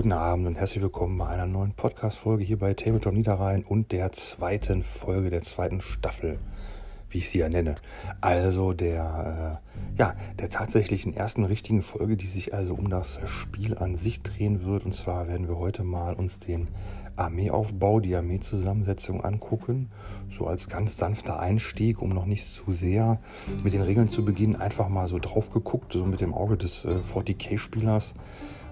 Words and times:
Guten 0.00 0.12
Abend 0.12 0.46
und 0.46 0.54
herzlich 0.54 0.82
willkommen 0.82 1.18
bei 1.18 1.26
einer 1.26 1.44
neuen 1.44 1.74
Podcast-Folge 1.74 2.42
hier 2.42 2.58
bei 2.58 2.72
Tabletop 2.72 3.12
Niederrhein 3.12 3.62
und 3.62 3.92
der 3.92 4.12
zweiten 4.12 4.82
Folge 4.82 5.28
der 5.28 5.42
zweiten 5.42 5.82
Staffel, 5.82 6.38
wie 7.10 7.18
ich 7.18 7.28
sie 7.28 7.40
ja 7.40 7.50
nenne. 7.50 7.74
Also 8.22 8.72
der, 8.72 9.60
äh, 9.60 9.98
ja, 9.98 10.14
der 10.38 10.48
tatsächlichen 10.48 11.14
ersten 11.14 11.44
richtigen 11.44 11.82
Folge, 11.82 12.16
die 12.16 12.24
sich 12.24 12.54
also 12.54 12.72
um 12.72 12.88
das 12.88 13.20
Spiel 13.26 13.76
an 13.76 13.94
sich 13.94 14.22
drehen 14.22 14.64
wird. 14.64 14.86
Und 14.86 14.94
zwar 14.94 15.28
werden 15.28 15.48
wir 15.48 15.58
heute 15.58 15.84
mal 15.84 16.14
uns 16.14 16.40
den 16.40 16.68
Armeeaufbau, 17.16 18.00
die 18.00 18.16
Armeezusammensetzung 18.16 19.22
angucken. 19.22 19.90
So 20.30 20.46
als 20.46 20.70
ganz 20.70 20.96
sanfter 20.96 21.38
Einstieg, 21.40 22.00
um 22.00 22.08
noch 22.08 22.24
nicht 22.24 22.46
zu 22.46 22.72
sehr 22.72 23.20
mit 23.62 23.74
den 23.74 23.82
Regeln 23.82 24.08
zu 24.08 24.24
beginnen. 24.24 24.56
Einfach 24.56 24.88
mal 24.88 25.08
so 25.08 25.18
drauf 25.18 25.50
geguckt, 25.50 25.92
so 25.92 26.06
mit 26.06 26.22
dem 26.22 26.32
Auge 26.32 26.56
des 26.56 26.86
äh, 26.86 27.00
40k-Spielers. 27.14 28.14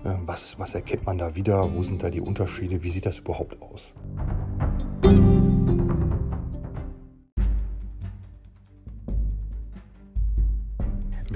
Äh, 0.04 0.14
was, 0.26 0.58
was 0.58 0.74
erkennt 0.74 1.06
man 1.06 1.18
da 1.18 1.34
wieder? 1.34 1.74
Wo 1.74 1.82
sind 1.82 2.02
da 2.02 2.10
die 2.10 2.20
Unterschiede? 2.20 2.82
Wie 2.82 2.90
sieht 2.90 3.06
das 3.06 3.18
überhaupt 3.18 3.60
aus? 3.60 3.94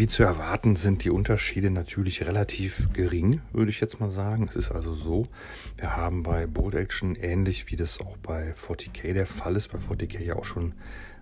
Wie 0.03 0.09
zu 0.09 0.25
erwarten 0.25 0.75
sind 0.75 1.05
die 1.05 1.11
Unterschiede 1.11 1.71
natürlich 1.71 2.27
relativ 2.27 2.89
gering, 2.93 3.41
würde 3.53 3.71
ich 3.71 3.81
jetzt 3.81 4.01
mal 4.01 4.11
sagen. 4.11 4.49
Es 4.49 4.57
ist 4.57 4.73
also 4.73 4.97
so, 4.97 5.29
wir 5.77 5.97
haben 5.97 6.25
bei 6.25 6.49
Bold 6.49 6.75
Action 6.75 7.15
ähnlich 7.15 7.71
wie 7.71 7.77
das 7.77 8.01
auch 8.01 8.17
bei 8.17 8.53
40k 8.53 9.13
der 9.13 9.27
Fall 9.27 9.55
ist, 9.55 9.71
bei 9.71 9.79
40k 9.79 10.21
ja 10.21 10.35
auch 10.35 10.45
schon 10.45 10.75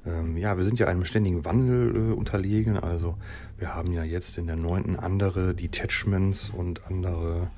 ähm, 0.06 0.38
ja, 0.38 0.56
wir 0.56 0.64
sind 0.64 0.78
ja 0.78 0.86
einem 0.86 1.04
ständigen 1.04 1.44
Wandel 1.44 1.94
äh, 1.94 2.14
unterlegen. 2.14 2.78
Also 2.78 3.18
wir 3.58 3.74
haben 3.74 3.92
ja 3.92 4.02
jetzt 4.02 4.38
in 4.38 4.46
der 4.46 4.56
neunten 4.56 4.96
andere 4.96 5.54
Detachments 5.54 6.48
und 6.48 6.86
andere 6.86 7.50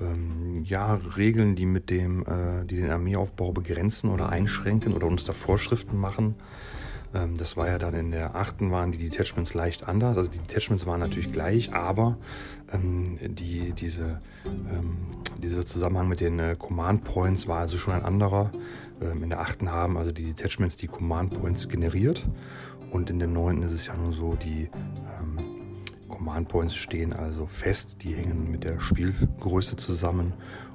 ähm, 0.00 0.64
ja, 0.64 0.94
Regeln, 1.16 1.54
die 1.54 1.66
mit 1.66 1.88
dem, 1.88 2.22
äh, 2.22 2.64
die 2.64 2.78
den 2.78 2.90
Armeeaufbau 2.90 3.52
begrenzen 3.52 4.10
oder 4.10 4.28
einschränken 4.28 4.92
oder 4.92 5.06
uns 5.06 5.24
da 5.24 5.32
Vorschriften 5.32 6.00
machen. 6.00 6.34
Ähm, 7.14 7.36
das 7.36 7.56
war 7.56 7.68
ja 7.68 7.78
dann 7.78 7.94
in 7.94 8.10
der 8.10 8.34
achten 8.34 8.70
waren 8.70 8.92
die 8.92 8.98
Detachments 8.98 9.54
leicht 9.54 9.88
anders. 9.88 10.16
Also 10.16 10.30
die 10.30 10.38
Detachments 10.38 10.86
waren 10.86 11.00
natürlich 11.00 11.32
gleich, 11.32 11.72
aber 11.72 12.18
ähm, 12.72 13.18
die, 13.22 13.72
diese, 13.72 14.20
ähm, 14.44 14.96
dieser 15.38 15.64
Zusammenhang 15.64 16.08
mit 16.08 16.20
den 16.20 16.38
äh, 16.38 16.56
Command 16.58 17.04
Points 17.04 17.46
war 17.48 17.60
also 17.60 17.78
schon 17.78 17.94
ein 17.94 18.04
anderer. 18.04 18.50
Ähm, 19.00 19.22
in 19.22 19.30
der 19.30 19.40
achten 19.40 19.70
haben 19.70 19.96
also 19.96 20.12
die 20.12 20.24
Detachments 20.24 20.76
die 20.76 20.88
Command 20.88 21.40
Points 21.40 21.68
generiert 21.68 22.26
und 22.90 23.10
in 23.10 23.18
der 23.18 23.28
neunten 23.28 23.62
ist 23.64 23.72
es 23.72 23.86
ja 23.86 23.94
nun 23.96 24.12
so, 24.12 24.34
die 24.34 24.70
ähm, 25.20 25.38
Command 26.08 26.48
Points 26.48 26.76
stehen 26.76 27.12
also 27.12 27.46
fest, 27.46 28.02
die 28.02 28.14
hängen 28.14 28.50
mit 28.50 28.64
der 28.64 28.80
Spielgröße 28.80 29.76
zusammen 29.76 30.32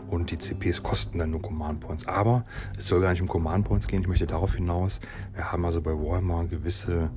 und 0.10 0.32
die 0.32 0.38
CPs 0.38 0.84
kosten 0.84 1.20
dann 1.20 1.32
nur 1.32 1.42
Command 1.42 1.80
Points. 1.80 2.08
Aber 2.08 2.46
es 2.78 2.88
soll 2.88 3.02
gar 3.02 3.12
nicht 3.12 3.22
um 3.22 3.28
Command 3.28 3.66
Points 3.66 3.88
gehen, 3.88 4.02
ich 4.02 4.08
möchte 4.08 4.28
darauf 4.28 4.56
hinaus, 4.56 5.00
wir 5.34 5.52
haben 5.52 5.66
also 5.66 5.82
bei 5.82 5.92
Warhammer 5.92 6.46
gewisse 6.46 7.10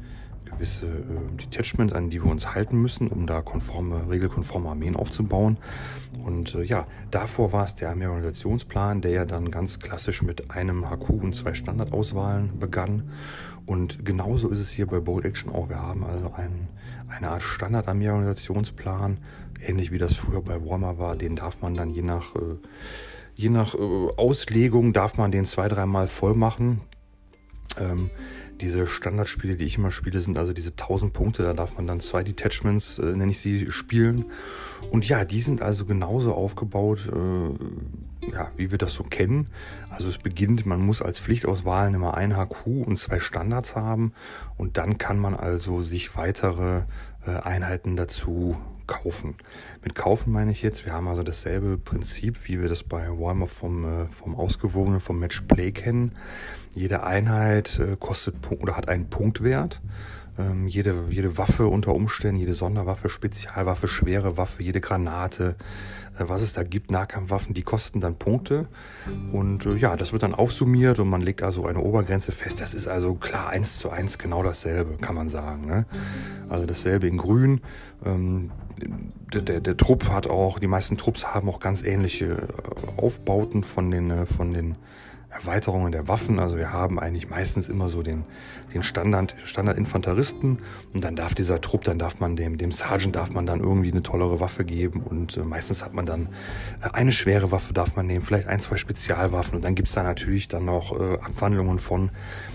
gewisse 0.53 0.87
äh, 0.87 1.37
Detachments, 1.37 1.93
an 1.93 2.11
die 2.11 2.23
wir 2.23 2.31
uns 2.31 2.55
halten 2.55 2.81
müssen, 2.81 3.09
um 3.09 3.27
da 3.27 3.43
konforme, 3.43 4.09
regelkonforme 4.09 4.69
Armeen 4.69 4.97
aufzubauen. 4.97 5.59
Und 6.25 6.55
äh, 6.55 6.63
ja, 6.63 6.87
davor 7.11 7.53
war 7.53 7.65
es 7.65 7.75
der 7.75 7.91
Armeeorganisationsplan, 7.91 9.01
der 9.01 9.11
ja 9.11 9.25
dann 9.25 9.51
ganz 9.51 9.81
klassisch 9.81 10.23
mit 10.23 10.51
einem 10.51 10.89
HQ 10.91 11.11
und 11.11 11.35
zwei 11.35 11.55
Standardauswahlen 11.55 12.59
begann. 12.59 13.11
Und 13.67 14.05
genauso 14.05 14.49
ist 14.49 14.61
es 14.61 14.71
hier 14.71 14.87
bei 14.87 15.01
Bold 15.01 15.25
Action 15.25 15.53
auch. 15.53 15.69
Wir 15.69 15.81
haben 15.81 16.05
also 16.05 16.33
einen, 16.35 16.69
eine 17.09 17.31
Art 17.31 17.43
Standard-Armeeorganisationsplan, 17.43 19.19
ähnlich 19.67 19.93
wie 19.93 19.99
das 19.99 20.15
früher 20.15 20.43
bei 20.43 20.65
Warhammer 20.65 20.99
war. 20.99 21.17
Den 21.17 21.37
darf 21.37 21.61
man 21.61 21.75
dann 21.75 21.91
je 21.91 22.03
nach, 22.03 22.35
äh, 22.35 22.57
je 23.35 23.51
nach 23.51 23.75
äh, 23.75 23.79
Auslegung, 24.17 24.93
darf 24.93 25.17
man 25.17 25.31
den 25.31 25.45
zwei, 25.45 25.69
dreimal 25.69 26.09
voll 26.09 26.35
machen. 26.35 26.81
Ähm, 27.79 28.11
diese 28.63 28.87
Standardspiele, 28.87 29.57
die 29.57 29.65
ich 29.65 29.77
immer 29.77 29.91
spiele, 29.91 30.21
sind 30.21 30.39
also 30.39 30.53
diese 30.53 30.71
1000 30.71 31.13
Punkte. 31.13 31.43
Da 31.43 31.53
darf 31.53 31.77
man 31.77 31.87
dann 31.87 32.01
zwei 32.01 32.23
Detachments, 32.23 32.99
äh, 32.99 33.05
nenne 33.05 33.33
ich 33.33 33.41
sie, 33.41 33.71
spielen. 33.71 34.25
Und 34.91 35.09
ja, 35.09 35.25
die 35.25 35.41
sind 35.41 35.61
also 35.61 35.85
genauso 35.85 36.35
aufgebaut, 36.35 37.09
äh, 37.13 38.31
ja, 38.33 38.51
wie 38.57 38.71
wir 38.71 38.79
das 38.79 38.95
so 38.95 39.03
kennen. 39.03 39.47
Also 39.91 40.09
es 40.09 40.19
beginnt, 40.19 40.65
man 40.65 40.81
muss 40.81 41.03
als 41.03 41.19
Pflichtauswahlen 41.19 41.95
immer 41.95 42.17
ein 42.17 42.37
HQ 42.37 42.67
und 42.67 42.99
zwei 42.99 43.19
Standards 43.19 43.77
haben. 43.77 44.13
Und 44.57 44.79
dann 44.79 44.97
kann 44.97 45.19
man 45.19 45.35
also 45.35 45.83
sich 45.83 46.17
weitere 46.17 46.83
äh, 47.27 47.31
Einheiten 47.31 47.97
dazu 47.97 48.57
kaufen. 48.87 49.37
Mit 49.83 49.95
kaufen 49.95 50.33
meine 50.33 50.53
ich 50.53 50.63
jetzt, 50.63 50.85
wir 50.85 50.93
haben 50.93 51.09
also 51.09 51.23
dasselbe 51.23 51.79
Prinzip, 51.79 52.47
wie 52.49 52.61
wir 52.61 52.69
das 52.69 52.83
bei 52.83 53.09
Warhammer 53.09 53.47
vom, 53.47 53.85
äh, 53.85 54.07
vom 54.07 54.35
ausgewogenen, 54.35 55.01
vom 55.01 55.19
Matchplay 55.19 55.73
kennen. 55.73 56.13
Jede 56.75 57.03
Einheit 57.05 57.79
äh, 57.79 57.97
kostet 57.99 58.35
oder 58.61 58.77
hat 58.77 58.89
einen 58.89 59.09
Punktwert. 59.09 59.83
Ähm, 60.39 60.67
jede, 60.67 60.95
jede 61.11 61.37
Waffe 61.37 61.67
unter 61.67 61.95
Umständen, 61.95 62.41
jede 62.41 62.55
Sonderwaffe, 62.55 63.11
Spezialwaffe, 63.11 63.87
schwere 63.87 64.39
Waffe, 64.39 64.63
jede 64.63 64.81
Granate, 64.81 65.57
äh, 66.19 66.25
was 66.27 66.41
es 66.41 66.55
da 66.55 66.63
gibt, 66.63 66.91
Nahkampfwaffen, 66.91 67.53
die 67.53 67.63
kosten 67.63 68.01
dann 68.01 68.17
Punkte. 68.17 68.69
Und 69.33 69.67
äh, 69.67 69.75
ja, 69.75 69.97
das 69.97 70.13
wird 70.13 70.23
dann 70.23 70.35
aufsummiert 70.35 70.99
und 71.01 71.11
man 71.11 71.21
legt 71.21 71.43
also 71.43 71.67
eine 71.67 71.81
Obergrenze 71.81 72.33
fest. 72.33 72.61
Das 72.61 72.73
ist 72.73 72.89
also 72.89 73.15
klar 73.15 73.51
eins 73.51 73.77
zu 73.77 73.91
eins 73.91 74.17
genau 74.17 74.43
dasselbe, 74.43 74.97
kann 74.97 75.15
man 75.15 75.29
sagen. 75.29 75.67
Ne? 75.67 75.85
Also 76.49 76.65
dasselbe 76.65 77.07
in 77.07 77.19
Grün. 77.19 77.61
Ähm, 78.05 78.51
der, 79.35 79.43
der, 79.43 79.61
der 79.61 79.77
Trupp 79.77 80.09
hat 80.09 80.27
auch, 80.27 80.59
die 80.59 80.67
meisten 80.67 80.97
Trupps 80.97 81.27
haben 81.27 81.49
auch 81.51 81.61
ganz 81.61 81.83
ähnliche 81.83 82.27
äh, 82.27 83.01
Aufbauten 83.01 83.65
von 83.65 83.91
den, 83.91 84.11
äh, 84.11 84.27
von 84.27 84.55
den 84.55 84.77
Erweiterungen 85.33 85.93
der 85.93 86.09
Waffen. 86.09 86.39
Also 86.39 86.57
wir 86.57 86.73
haben 86.73 86.99
eigentlich 86.99 87.31
meistens 87.31 87.69
immer 87.69 87.89
so 87.89 88.03
den, 88.03 88.25
den 88.75 88.83
Standard, 88.83 89.35
Standard-Infanteristen 89.45 90.59
und 90.93 91.05
dann 91.05 91.17
darf 91.17 91.35
dieser 91.35 91.61
Trupp, 91.61 91.85
dann 91.85 91.99
darf 91.99 92.21
man 92.21 92.37
dem, 92.37 92.59
dem 92.59 92.73
Sergeant 92.73 93.17
darf 93.17 93.33
man 93.33 93.47
dann 93.47 93.61
irgendwie 93.61 93.91
eine 93.91 94.03
tollere 94.03 94.41
Waffe 94.41 94.65
geben 94.65 95.01
und 95.01 95.37
äh, 95.37 95.41
meistens 95.41 95.85
hat 95.85 95.95
man 95.95 96.07
dann 96.07 96.29
äh, 96.83 96.91
eine 96.93 97.13
schwere 97.13 97.51
Waffe 97.51 97.73
darf 97.73 97.97
man 97.97 98.07
nehmen, 98.07 98.23
vielleicht 98.23 98.49
ein, 98.49 98.61
zwei 98.61 98.77
Spezialwaffen 98.77 99.57
und 99.57 99.65
dann 99.65 99.75
gibt's 99.75 99.93
da 99.93 100.03
natürlich 100.03 100.49
dann 100.49 100.65
noch 100.65 100.99
äh, 100.99 101.15
Abwandlungen 101.15 101.79
von, 101.79 102.11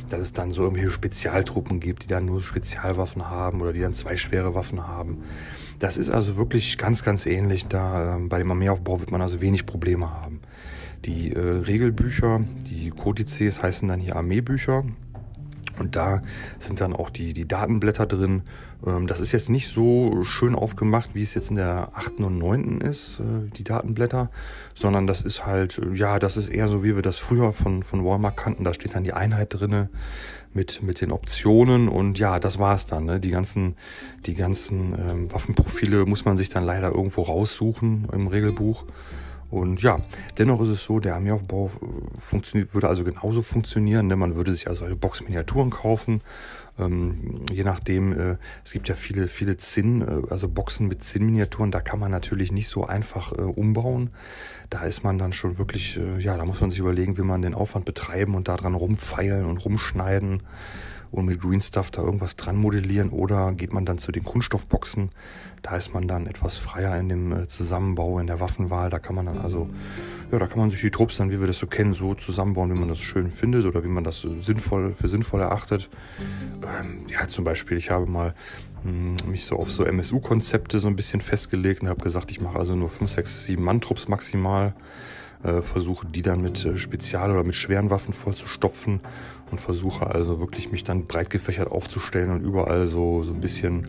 dass 0.09 0.19
es 0.19 0.33
dann 0.33 0.51
so 0.51 0.63
irgendwelche 0.63 0.91
Spezialtruppen 0.91 1.79
gibt, 1.79 2.03
die 2.03 2.07
dann 2.07 2.25
nur 2.25 2.41
Spezialwaffen 2.41 3.29
haben 3.29 3.61
oder 3.61 3.73
die 3.73 3.81
dann 3.81 3.93
zwei 3.93 4.17
schwere 4.17 4.55
Waffen 4.55 4.87
haben. 4.87 5.23
Das 5.79 5.97
ist 5.97 6.09
also 6.09 6.37
wirklich 6.37 6.77
ganz, 6.77 7.03
ganz 7.03 7.25
ähnlich. 7.25 7.67
Da 7.67 8.17
äh, 8.17 8.19
bei 8.19 8.39
dem 8.39 8.49
Armeeaufbau 8.49 8.99
wird 8.99 9.11
man 9.11 9.21
also 9.21 9.41
wenig 9.41 9.65
Probleme 9.65 10.11
haben. 10.11 10.41
Die 11.05 11.33
äh, 11.33 11.39
Regelbücher, 11.39 12.41
die 12.65 12.89
Kodizes 12.89 13.63
heißen 13.63 13.87
dann 13.87 13.99
hier 13.99 14.15
Armeebücher. 14.15 14.83
Und 15.79 15.95
da 15.95 16.21
sind 16.59 16.81
dann 16.81 16.93
auch 16.93 17.09
die, 17.09 17.33
die 17.33 17.47
Datenblätter 17.47 18.05
drin. 18.05 18.41
Ähm, 18.85 19.07
das 19.07 19.19
ist 19.19 19.31
jetzt 19.31 19.49
nicht 19.49 19.67
so 19.67 20.23
schön 20.23 20.55
aufgemacht, 20.55 21.13
wie 21.13 21.23
es 21.23 21.33
jetzt 21.33 21.49
in 21.49 21.55
der 21.55 21.89
8. 21.93 22.19
und 22.19 22.39
9. 22.39 22.81
ist, 22.81 23.19
äh, 23.19 23.49
die 23.55 23.63
Datenblätter, 23.63 24.29
sondern 24.75 25.07
das 25.07 25.21
ist 25.21 25.45
halt, 25.45 25.79
ja, 25.93 26.19
das 26.19 26.37
ist 26.37 26.49
eher 26.49 26.67
so, 26.67 26.83
wie 26.83 26.95
wir 26.95 27.03
das 27.03 27.17
früher 27.17 27.53
von, 27.53 27.83
von 27.83 28.03
Walmart 28.03 28.37
kannten. 28.37 28.63
Da 28.63 28.73
steht 28.73 28.95
dann 28.95 29.03
die 29.03 29.13
Einheit 29.13 29.49
drinne 29.51 29.89
mit, 30.53 30.81
mit 30.81 31.01
den 31.01 31.11
Optionen 31.11 31.87
und 31.87 32.17
ja, 32.17 32.39
das 32.39 32.57
war's 32.57 32.85
dann. 32.87 33.05
Ne? 33.05 33.19
Die 33.19 33.31
ganzen, 33.31 33.75
die 34.25 34.33
ganzen 34.33 34.95
ähm, 34.97 35.31
Waffenprofile 35.31 36.05
muss 36.05 36.25
man 36.25 36.37
sich 36.37 36.49
dann 36.49 36.63
leider 36.63 36.91
irgendwo 36.91 37.21
raussuchen 37.21 38.07
im 38.11 38.27
Regelbuch. 38.27 38.85
Und 39.49 39.81
ja, 39.81 39.99
dennoch 40.37 40.61
ist 40.61 40.69
es 40.69 40.83
so, 40.83 40.99
der 40.99 41.15
Armeeaufbau 41.15 41.67
äh, 41.67 42.19
funktioniert, 42.19 42.73
würde 42.73 42.89
also 42.89 43.03
genauso 43.03 43.41
funktionieren. 43.41 44.07
Ne? 44.07 44.15
Man 44.15 44.35
würde 44.35 44.51
sich 44.51 44.67
also 44.67 44.85
eine 44.85 44.95
Box 44.95 45.23
Miniaturen 45.23 45.69
kaufen. 45.69 46.21
Ähm, 46.79 47.41
je 47.51 47.63
nachdem, 47.63 48.13
äh, 48.13 48.37
es 48.63 48.71
gibt 48.71 48.87
ja 48.87 48.95
viele, 48.95 49.27
viele 49.27 49.57
Zinn, 49.57 50.01
äh, 50.01 50.31
also 50.31 50.47
Boxen 50.47 50.87
mit 50.87 51.03
Zinn-Miniaturen, 51.03 51.71
da 51.71 51.79
kann 51.79 51.99
man 51.99 52.11
natürlich 52.11 52.51
nicht 52.51 52.67
so 52.67 52.85
einfach 52.85 53.31
äh, 53.31 53.41
umbauen. 53.41 54.11
Da 54.69 54.83
ist 54.83 55.03
man 55.03 55.17
dann 55.17 55.33
schon 55.33 55.57
wirklich, 55.57 55.97
äh, 55.97 56.19
ja, 56.19 56.37
da 56.37 56.45
muss 56.45 56.61
man 56.61 56.69
sich 56.69 56.79
überlegen, 56.79 57.17
wie 57.17 57.23
man 57.23 57.41
den 57.41 57.55
Aufwand 57.55 57.85
betreiben 57.85 58.35
und 58.35 58.47
daran 58.47 58.75
rumfeilen 58.75 59.45
und 59.45 59.63
rumschneiden 59.63 60.43
und 61.11 61.25
mit 61.25 61.41
Green 61.41 61.61
Stuff 61.61 61.91
da 61.91 62.01
irgendwas 62.01 62.35
dran 62.35 62.55
modellieren 62.55 63.09
oder 63.09 63.51
geht 63.53 63.73
man 63.73 63.85
dann 63.85 63.97
zu 63.97 64.11
den 64.11 64.23
Kunststoffboxen. 64.23 65.11
Da 65.61 65.75
ist 65.75 65.93
man 65.93 66.07
dann 66.07 66.27
etwas 66.27 66.57
freier 66.57 66.97
in 66.97 67.09
dem 67.09 67.31
äh, 67.31 67.47
Zusammenbau, 67.47 68.19
in 68.19 68.27
der 68.27 68.39
Waffenwahl. 68.39 68.89
Da 68.89 68.99
kann 68.99 69.15
man 69.15 69.25
dann 69.25 69.39
also, 69.39 69.69
ja, 70.31 70.39
da 70.39 70.47
kann 70.47 70.59
man 70.59 70.69
sich 70.69 70.81
die 70.81 70.91
Trupps 70.91 71.17
dann, 71.17 71.31
wie 71.31 71.39
wir 71.39 71.47
das 71.47 71.59
so 71.59 71.67
kennen, 71.67 71.93
so 71.93 72.13
zusammenbauen, 72.13 72.69
wie 72.69 72.79
man 72.79 72.89
das 72.89 72.99
schön 72.99 73.31
findet 73.31 73.65
oder 73.65 73.83
wie 73.83 73.89
man 73.89 74.03
das 74.03 74.21
sinnvoll 74.21 74.93
für 74.93 75.07
sinnvoll 75.07 75.41
erachtet. 75.41 75.89
Ähm, 76.79 77.05
ja, 77.09 77.27
zum 77.27 77.43
Beispiel, 77.43 77.77
ich 77.77 77.89
habe 77.89 78.05
mal 78.05 78.33
hm, 78.83 79.15
mich 79.29 79.45
so 79.45 79.57
auf 79.57 79.71
so 79.71 79.83
MSU-Konzepte 79.83 80.79
so 80.79 80.87
ein 80.87 80.95
bisschen 80.95 81.21
festgelegt 81.21 81.81
und 81.81 81.89
habe 81.89 82.01
gesagt, 82.01 82.31
ich 82.31 82.41
mache 82.41 82.59
also 82.59 82.75
nur 82.75 82.89
5, 82.89 83.11
6, 83.11 83.45
7 83.45 83.63
Mann-Trupps 83.63 84.07
maximal 84.07 84.73
äh, 85.43 85.61
versuche 85.61 86.07
die 86.07 86.21
dann 86.21 86.41
mit 86.41 86.65
äh, 86.65 86.77
Spezial- 86.77 87.31
oder 87.31 87.43
mit 87.43 87.55
schweren 87.55 87.89
Waffen 87.89 88.13
voll 88.13 88.33
zu 88.33 88.47
stopfen 88.47 89.01
und 89.51 89.61
versuche 89.61 90.07
also 90.07 90.39
wirklich 90.39 90.71
mich 90.71 90.83
dann 90.83 91.05
breit 91.05 91.29
gefächert 91.29 91.71
aufzustellen 91.71 92.31
und 92.31 92.41
überall 92.41 92.87
so, 92.87 93.23
so 93.23 93.33
ein 93.33 93.41
bisschen 93.41 93.85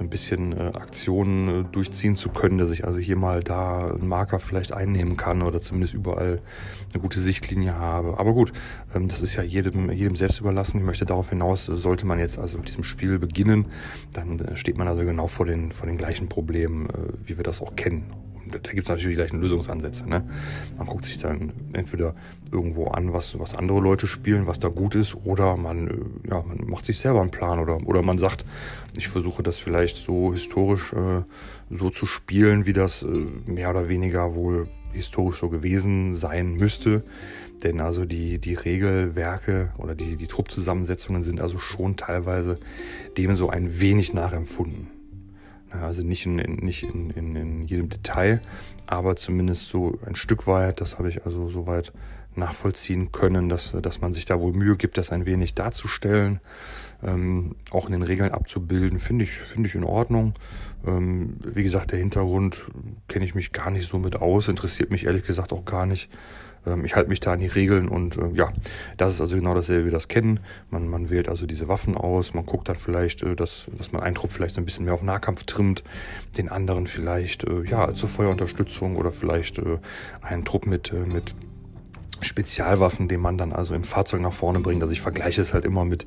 so 0.00 0.04
ein 0.04 0.08
bisschen 0.08 0.56
äh, 0.56 0.72
Aktionen 0.76 1.48
äh, 1.48 1.64
durchziehen 1.70 2.16
zu 2.16 2.30
können, 2.30 2.56
dass 2.56 2.70
ich 2.70 2.86
also 2.86 2.98
hier 2.98 3.16
mal 3.16 3.42
da 3.42 3.88
einen 3.88 4.08
Marker 4.08 4.40
vielleicht 4.40 4.72
einnehmen 4.72 5.18
kann 5.18 5.42
oder 5.42 5.60
zumindest 5.60 5.92
überall 5.92 6.40
eine 6.94 7.02
gute 7.02 7.20
Sichtlinie 7.20 7.74
habe. 7.74 8.18
Aber 8.18 8.32
gut, 8.32 8.50
ähm, 8.94 9.08
das 9.08 9.20
ist 9.20 9.36
ja 9.36 9.42
jedem, 9.42 9.90
jedem 9.90 10.16
selbst 10.16 10.40
überlassen. 10.40 10.78
Ich 10.78 10.86
möchte 10.86 11.04
darauf 11.04 11.28
hinaus, 11.28 11.66
sollte 11.66 12.06
man 12.06 12.18
jetzt 12.18 12.38
also 12.38 12.56
mit 12.56 12.68
diesem 12.68 12.82
Spiel 12.82 13.18
beginnen, 13.18 13.66
dann 14.14 14.38
äh, 14.38 14.56
steht 14.56 14.78
man 14.78 14.88
also 14.88 15.04
genau 15.04 15.26
vor 15.26 15.44
den, 15.44 15.70
vor 15.70 15.86
den 15.86 15.98
gleichen 15.98 16.30
Problemen, 16.30 16.86
äh, 16.86 16.92
wie 17.26 17.36
wir 17.36 17.44
das 17.44 17.60
auch 17.60 17.76
kennen 17.76 18.14
da 18.50 18.72
gibt 18.72 18.84
es 18.84 18.88
natürlich 18.88 19.16
die 19.16 19.22
gleichen 19.22 19.40
Lösungsansätze. 19.40 20.08
Ne? 20.08 20.24
Man 20.76 20.86
guckt 20.86 21.04
sich 21.04 21.18
dann 21.18 21.52
entweder 21.72 22.14
irgendwo 22.52 22.88
an, 22.88 23.12
was, 23.12 23.38
was 23.38 23.54
andere 23.54 23.80
Leute 23.80 24.06
spielen, 24.06 24.46
was 24.46 24.58
da 24.58 24.68
gut 24.68 24.94
ist, 24.94 25.14
oder 25.24 25.56
man, 25.56 25.88
äh, 25.88 26.30
ja, 26.30 26.42
man 26.42 26.68
macht 26.68 26.86
sich 26.86 26.98
selber 26.98 27.20
einen 27.20 27.30
Plan 27.30 27.58
oder, 27.58 27.78
oder 27.86 28.02
man 28.02 28.18
sagt, 28.18 28.44
ich 28.96 29.08
versuche 29.08 29.42
das 29.42 29.58
vielleicht 29.58 29.96
so 29.96 30.32
historisch 30.32 30.92
äh, 30.92 31.22
so 31.70 31.90
zu 31.90 32.06
spielen, 32.06 32.66
wie 32.66 32.72
das 32.72 33.02
äh, 33.02 33.06
mehr 33.46 33.70
oder 33.70 33.88
weniger 33.88 34.34
wohl 34.34 34.68
historisch 34.92 35.38
so 35.40 35.48
gewesen 35.48 36.16
sein 36.16 36.54
müsste. 36.54 37.04
Denn 37.62 37.80
also 37.80 38.04
die, 38.04 38.38
die 38.38 38.54
Regelwerke 38.54 39.72
oder 39.78 39.94
die, 39.94 40.16
die 40.16 40.26
Truppzusammensetzungen 40.26 41.22
sind 41.22 41.40
also 41.40 41.58
schon 41.58 41.96
teilweise 41.96 42.58
dem 43.16 43.34
so 43.34 43.50
ein 43.50 43.80
wenig 43.80 44.14
nachempfunden. 44.14 44.99
Also 45.70 46.02
nicht 46.02 46.26
in, 46.26 46.36
nicht 46.36 46.82
in, 46.82 47.10
in, 47.10 47.36
in 47.36 47.64
jedem 47.64 47.88
Detail, 47.88 48.40
aber 48.86 49.16
zumindest 49.16 49.68
so 49.68 49.98
ein 50.04 50.16
Stück 50.16 50.46
weit, 50.46 50.80
das 50.80 50.98
habe 50.98 51.08
ich 51.08 51.24
also 51.24 51.48
soweit 51.48 51.92
nachvollziehen 52.36 53.12
können, 53.12 53.48
dass, 53.48 53.74
dass 53.82 54.00
man 54.00 54.12
sich 54.12 54.24
da 54.24 54.40
wohl 54.40 54.52
Mühe 54.52 54.76
gibt, 54.76 54.98
das 54.98 55.10
ein 55.10 55.26
wenig 55.26 55.54
darzustellen, 55.54 56.40
ähm, 57.02 57.56
auch 57.70 57.86
in 57.86 57.92
den 57.92 58.02
Regeln 58.02 58.30
abzubilden, 58.32 58.98
finde 58.98 59.24
ich, 59.24 59.32
finde 59.32 59.68
ich 59.68 59.74
in 59.74 59.84
Ordnung. 59.84 60.34
Ähm, 60.86 61.36
wie 61.44 61.62
gesagt, 61.62 61.92
der 61.92 61.98
Hintergrund 61.98 62.66
kenne 63.08 63.24
ich 63.24 63.34
mich 63.34 63.52
gar 63.52 63.70
nicht 63.70 63.88
so 63.88 63.98
mit 63.98 64.16
aus, 64.16 64.48
interessiert 64.48 64.90
mich 64.90 65.06
ehrlich 65.06 65.24
gesagt 65.24 65.52
auch 65.52 65.64
gar 65.64 65.86
nicht. 65.86 66.10
Ähm, 66.66 66.84
ich 66.84 66.96
halte 66.96 67.08
mich 67.08 67.20
da 67.20 67.32
an 67.32 67.40
die 67.40 67.46
Regeln 67.46 67.88
und 67.88 68.16
äh, 68.16 68.30
ja, 68.34 68.52
das 68.96 69.14
ist 69.14 69.20
also 69.20 69.36
genau 69.36 69.54
dasselbe, 69.54 69.86
wie 69.86 69.90
das 69.90 70.08
kennen. 70.08 70.40
Man, 70.70 70.88
man 70.88 71.10
wählt 71.10 71.28
also 71.28 71.46
diese 71.46 71.68
Waffen 71.68 71.96
aus, 71.96 72.34
man 72.34 72.46
guckt 72.46 72.68
dann 72.68 72.76
vielleicht, 72.76 73.22
äh, 73.22 73.34
dass, 73.34 73.68
dass 73.76 73.92
man 73.92 74.02
einen 74.02 74.14
Trupp 74.14 74.30
vielleicht 74.30 74.54
so 74.54 74.60
ein 74.60 74.64
bisschen 74.64 74.84
mehr 74.84 74.94
auf 74.94 75.02
Nahkampf 75.02 75.44
trimmt, 75.44 75.82
den 76.36 76.48
anderen 76.48 76.86
vielleicht 76.86 77.44
äh, 77.44 77.62
ja 77.64 77.92
zur 77.94 78.08
Feuerunterstützung 78.08 78.96
oder 78.96 79.12
vielleicht 79.12 79.58
äh, 79.58 79.78
einen 80.22 80.44
Trupp 80.44 80.66
mit, 80.66 80.92
mit 80.92 81.34
Spezialwaffen, 82.20 83.08
den 83.08 83.20
man 83.20 83.38
dann 83.38 83.52
also 83.52 83.74
im 83.74 83.84
Fahrzeug 83.84 84.20
nach 84.20 84.32
vorne 84.32 84.60
bringt. 84.60 84.82
Also 84.82 84.92
ich 84.92 85.00
vergleiche 85.00 85.40
es 85.40 85.54
halt 85.54 85.64
immer 85.64 85.84
mit, 85.84 86.06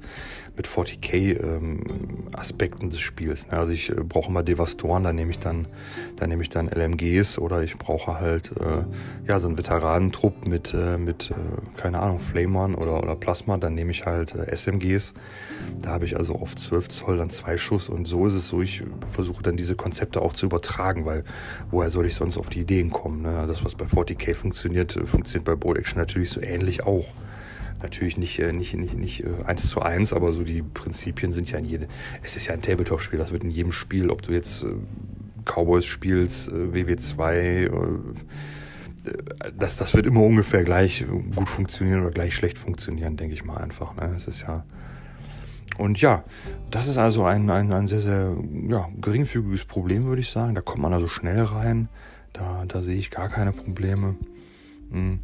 mit 0.55 0.67
40k-Aspekten 0.67 2.85
ähm, 2.85 2.89
des 2.89 2.99
Spiels. 2.99 3.47
Ne? 3.47 3.57
Also 3.57 3.71
ich 3.71 3.89
äh, 3.89 3.95
brauche 3.95 4.29
immer 4.29 4.43
Devastoren, 4.43 5.03
da 5.03 5.13
nehme 5.13 5.31
ich 5.31 5.39
dann, 5.39 5.67
da 6.15 6.27
nehme 6.27 6.43
ich 6.43 6.49
dann 6.49 6.67
LMGs 6.67 7.39
oder 7.39 7.63
ich 7.63 7.77
brauche 7.77 8.19
halt 8.19 8.51
äh, 8.59 8.83
ja 9.27 9.39
so 9.39 9.47
einen 9.47 9.57
Veteranentrupp 9.57 10.45
mit, 10.45 10.73
äh, 10.73 10.97
mit 10.97 11.31
äh, 11.31 11.77
keine 11.77 11.99
Ahnung, 11.99 12.19
Flamern 12.19 12.75
oder, 12.75 13.01
oder 13.01 13.15
Plasma, 13.15 13.57
dann 13.57 13.75
nehme 13.75 13.91
ich 13.91 14.05
halt 14.05 14.35
äh, 14.35 14.55
SMGs. 14.55 15.13
Da 15.81 15.91
habe 15.91 16.05
ich 16.05 16.17
also 16.17 16.35
auf 16.35 16.55
12 16.55 16.89
Zoll 16.89 17.17
dann 17.17 17.29
zwei 17.29 17.57
Schuss 17.57 17.89
und 17.89 18.05
so 18.05 18.27
ist 18.27 18.33
es 18.33 18.47
so, 18.47 18.61
ich 18.61 18.83
versuche 19.07 19.43
dann 19.43 19.57
diese 19.57 19.75
Konzepte 19.75 20.21
auch 20.21 20.33
zu 20.33 20.45
übertragen, 20.45 21.05
weil 21.05 21.23
woher 21.71 21.89
soll 21.89 22.05
ich 22.05 22.15
sonst 22.15 22.37
auf 22.37 22.49
die 22.49 22.61
Ideen 22.61 22.91
kommen? 22.91 23.23
Ne? 23.23 23.45
Das, 23.47 23.65
was 23.65 23.75
bei 23.75 23.85
40k 23.85 24.35
funktioniert, 24.35 24.95
äh, 24.95 25.05
funktioniert 25.05 25.45
bei 25.45 25.55
Bold 25.55 25.77
Action 25.77 26.02
natürlich 26.03 26.29
so 26.29 26.41
ähnlich 26.41 26.83
auch. 26.83 27.05
Natürlich 27.81 28.17
nicht, 28.17 28.39
äh, 28.39 28.53
nicht, 28.53 28.75
nicht, 28.75 28.97
nicht 28.97 29.23
äh, 29.23 29.27
eins 29.45 29.67
zu 29.67 29.81
eins, 29.81 30.13
aber 30.13 30.31
so 30.31 30.43
die 30.43 30.61
Prinzipien 30.61 31.31
sind 31.31 31.51
ja 31.51 31.59
in 31.59 31.65
jedem. 31.65 31.89
Es 32.23 32.35
ist 32.35 32.47
ja 32.47 32.53
ein 32.53 32.61
Tabletop-Spiel, 32.61 33.19
das 33.19 33.31
wird 33.31 33.43
in 33.43 33.49
jedem 33.49 33.71
Spiel, 33.71 34.09
ob 34.09 34.21
du 34.21 34.31
jetzt 34.31 34.63
äh, 34.63 34.69
Cowboys 35.45 35.85
spielst, 35.85 36.49
WW2, 36.49 37.69
das, 39.57 39.77
das 39.77 39.93
wird 39.93 40.05
immer 40.05 40.21
ungefähr 40.21 40.63
gleich 40.63 41.05
gut 41.35 41.49
funktionieren 41.49 42.01
oder 42.01 42.11
gleich 42.11 42.35
schlecht 42.35 42.57
funktionieren, 42.57 43.17
denke 43.17 43.33
ich 43.33 43.43
mal 43.43 43.57
einfach. 43.57 43.95
Ne? 43.95 44.13
Es 44.15 44.27
ist 44.27 44.43
ja. 44.43 44.63
Und 45.77 45.99
ja, 45.99 46.23
das 46.71 46.87
ist 46.87 46.97
also 46.97 47.25
ein, 47.25 47.49
ein, 47.49 47.73
ein 47.73 47.87
sehr, 47.87 47.99
sehr 47.99 48.37
ja, 48.67 48.87
geringfügiges 49.01 49.65
Problem, 49.65 50.05
würde 50.05 50.21
ich 50.21 50.29
sagen. 50.29 50.55
Da 50.55 50.61
kommt 50.61 50.83
man 50.83 50.93
also 50.93 51.07
schnell 51.07 51.43
rein. 51.43 51.89
Da, 52.31 52.63
da 52.67 52.81
sehe 52.81 52.95
ich 52.97 53.11
gar 53.11 53.27
keine 53.27 53.51
Probleme. 53.51 54.15
Hm. 54.91 55.19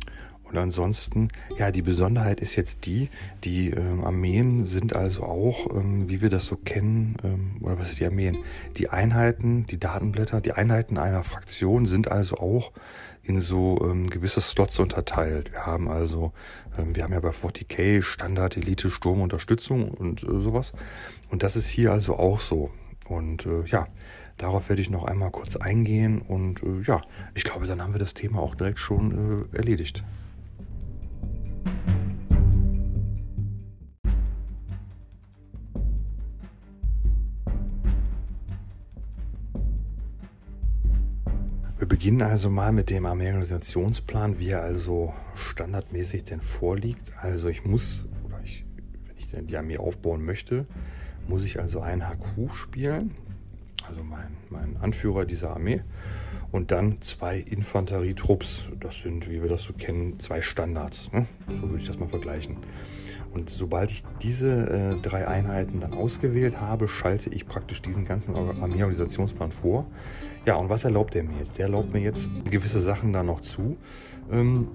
Und 0.49 0.57
ansonsten, 0.57 1.29
ja, 1.57 1.71
die 1.71 1.81
Besonderheit 1.81 2.39
ist 2.39 2.55
jetzt 2.55 2.85
die, 2.85 3.09
die 3.43 3.69
ähm, 3.69 4.03
Armeen 4.03 4.65
sind 4.65 4.95
also 4.95 5.23
auch, 5.23 5.67
ähm, 5.75 6.09
wie 6.09 6.21
wir 6.21 6.29
das 6.29 6.45
so 6.45 6.55
kennen, 6.55 7.17
ähm, 7.23 7.57
oder 7.61 7.77
was 7.77 7.91
ist 7.91 7.99
die 7.99 8.05
Armeen? 8.05 8.39
Die 8.77 8.89
Einheiten, 8.89 9.67
die 9.67 9.79
Datenblätter, 9.79 10.41
die 10.41 10.53
Einheiten 10.53 10.97
einer 10.97 11.23
Fraktion 11.23 11.85
sind 11.85 12.11
also 12.11 12.37
auch 12.37 12.71
in 13.21 13.39
so 13.39 13.79
ähm, 13.83 14.09
gewisse 14.09 14.41
Slots 14.41 14.79
unterteilt. 14.79 15.51
Wir 15.51 15.67
haben 15.67 15.87
also, 15.87 16.33
ähm, 16.77 16.95
wir 16.95 17.03
haben 17.03 17.13
ja 17.13 17.19
bei 17.19 17.29
40k 17.29 18.01
Standard, 18.01 18.57
Elite, 18.57 18.89
Sturm, 18.89 19.21
Unterstützung 19.21 19.91
und 19.91 20.23
äh, 20.23 20.41
sowas. 20.41 20.73
Und 21.29 21.43
das 21.43 21.55
ist 21.55 21.67
hier 21.67 21.91
also 21.91 22.17
auch 22.17 22.39
so. 22.39 22.71
Und 23.07 23.45
äh, 23.45 23.63
ja, 23.65 23.87
darauf 24.37 24.69
werde 24.69 24.81
ich 24.81 24.89
noch 24.89 25.05
einmal 25.05 25.29
kurz 25.29 25.55
eingehen. 25.57 26.21
Und 26.21 26.63
äh, 26.63 26.81
ja, 26.85 27.01
ich 27.35 27.43
glaube, 27.43 27.67
dann 27.67 27.83
haben 27.83 27.93
wir 27.93 27.99
das 27.99 28.15
Thema 28.15 28.39
auch 28.39 28.55
direkt 28.55 28.79
schon 28.79 29.47
äh, 29.53 29.57
erledigt. 29.57 30.03
Wir 41.79 41.87
beginnen 41.87 42.21
also 42.21 42.49
mal 42.49 42.73
mit 42.73 42.89
dem 42.89 43.05
Armeeorganisationsplan, 43.05 44.37
wie 44.37 44.49
er 44.49 44.63
also 44.63 45.13
standardmäßig 45.33 46.25
denn 46.25 46.41
vorliegt. 46.41 47.13
Also 47.21 47.47
ich 47.47 47.63
muss, 47.63 48.05
oder 48.25 48.37
ich, 48.43 48.65
wenn 49.05 49.15
ich 49.15 49.31
denn 49.31 49.47
die 49.47 49.55
Armee 49.55 49.77
aufbauen 49.77 50.25
möchte, 50.25 50.67
muss 51.29 51.45
ich 51.45 51.61
also 51.61 51.79
einen 51.79 52.01
HQ 52.01 52.53
spielen, 52.53 53.15
also 53.87 54.03
mein, 54.03 54.35
mein 54.49 54.75
Anführer 54.81 55.23
dieser 55.23 55.51
Armee, 55.51 55.81
und 56.51 56.71
dann 56.71 57.01
zwei 57.01 57.39
Infanterietrupps. 57.39 58.65
Das 58.81 58.99
sind, 58.99 59.29
wie 59.29 59.41
wir 59.41 59.47
das 59.47 59.63
so 59.63 59.71
kennen, 59.71 60.19
zwei 60.19 60.41
Standards. 60.41 61.13
Ne? 61.13 61.27
So 61.47 61.61
würde 61.69 61.77
ich 61.77 61.87
das 61.87 61.97
mal 61.97 62.09
vergleichen. 62.09 62.57
Und 63.33 63.49
sobald 63.49 63.91
ich 63.91 64.03
diese 64.21 64.95
äh, 64.97 65.01
drei 65.01 65.27
Einheiten 65.27 65.79
dann 65.79 65.93
ausgewählt 65.93 66.59
habe, 66.59 66.87
schalte 66.87 67.29
ich 67.29 67.45
praktisch 67.45 67.81
diesen 67.81 68.05
ganzen 68.05 68.35
Armeeorganisationsplan 68.35 69.51
vor. 69.51 69.85
Ja, 70.45 70.55
und 70.55 70.69
was 70.69 70.83
erlaubt 70.83 71.15
er 71.15 71.23
mir 71.23 71.37
jetzt? 71.37 71.57
Der 71.57 71.65
erlaubt 71.65 71.93
mir 71.93 71.99
jetzt 71.99 72.29
gewisse 72.49 72.79
Sachen 72.79 73.13
da 73.13 73.23
noch 73.23 73.41
zu. 73.41 73.77
Ähm, 74.31 74.69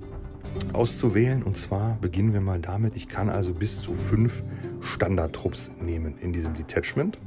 auszuwählen. 0.72 1.42
Und 1.42 1.56
zwar 1.56 1.98
beginnen 2.00 2.32
wir 2.32 2.40
mal 2.40 2.60
damit, 2.60 2.94
ich 2.96 3.08
kann 3.08 3.28
also 3.28 3.54
bis 3.54 3.80
zu 3.80 3.94
fünf 3.94 4.42
Standardtrupps 4.80 5.70
nehmen 5.80 6.14
in 6.20 6.32
diesem 6.32 6.54
Detachment. 6.54 7.18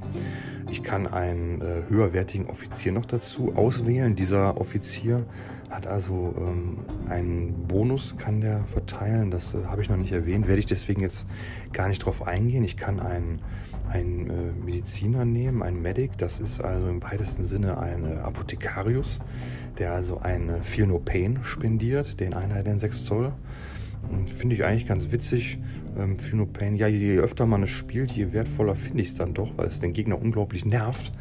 Ich 0.69 0.83
kann 0.83 1.07
einen 1.07 1.61
äh, 1.61 1.83
höherwertigen 1.89 2.47
Offizier 2.47 2.91
noch 2.91 3.05
dazu 3.05 3.53
auswählen. 3.55 4.15
Dieser 4.15 4.59
Offizier 4.59 5.25
hat 5.69 5.85
also 5.85 6.33
ähm, 6.37 6.77
einen 7.09 7.67
Bonus, 7.67 8.15
kann 8.17 8.39
der 8.39 8.63
verteilen. 8.65 9.31
Das 9.31 9.53
äh, 9.53 9.65
habe 9.65 9.81
ich 9.81 9.89
noch 9.89 9.97
nicht 9.97 10.13
erwähnt, 10.13 10.47
werde 10.47 10.59
ich 10.59 10.65
deswegen 10.65 11.01
jetzt 11.01 11.27
gar 11.73 11.87
nicht 11.87 11.99
drauf 11.99 12.25
eingehen. 12.25 12.63
Ich 12.63 12.77
kann 12.77 12.99
einen, 12.99 13.41
einen 13.89 14.29
äh, 14.29 14.65
Mediziner 14.65 15.25
nehmen, 15.25 15.61
einen 15.61 15.81
Medic. 15.81 16.17
Das 16.17 16.39
ist 16.39 16.61
also 16.61 16.87
im 16.87 17.03
weitesten 17.03 17.45
Sinne 17.45 17.77
ein 17.79 18.05
äh, 18.05 18.15
Apothekarius, 18.17 19.19
der 19.77 19.91
also 19.91 20.19
einen 20.19 20.63
Feel 20.63 20.87
No 20.87 20.99
Pain 20.99 21.39
spendiert, 21.41 22.19
den 22.19 22.33
Einheiten 22.33 22.71
in 22.71 22.79
6 22.79 23.05
Zoll. 23.05 23.33
Finde 24.25 24.55
ich 24.55 24.63
eigentlich 24.63 24.87
ganz 24.87 25.11
witzig. 25.11 25.59
Ähm, 25.97 26.17
Feel 26.17 26.37
No 26.37 26.45
Pain, 26.45 26.75
ja, 26.75 26.87
je 26.87 27.19
öfter 27.19 27.45
man 27.45 27.63
es 27.63 27.71
spielt, 27.71 28.11
je 28.11 28.31
wertvoller 28.31 28.75
finde 28.75 29.01
ich 29.01 29.09
es 29.09 29.15
dann 29.15 29.33
doch, 29.33 29.57
weil 29.57 29.67
es 29.67 29.81
den 29.81 29.91
Gegner 29.91 30.21
unglaublich 30.21 30.63
nervt 30.63 31.11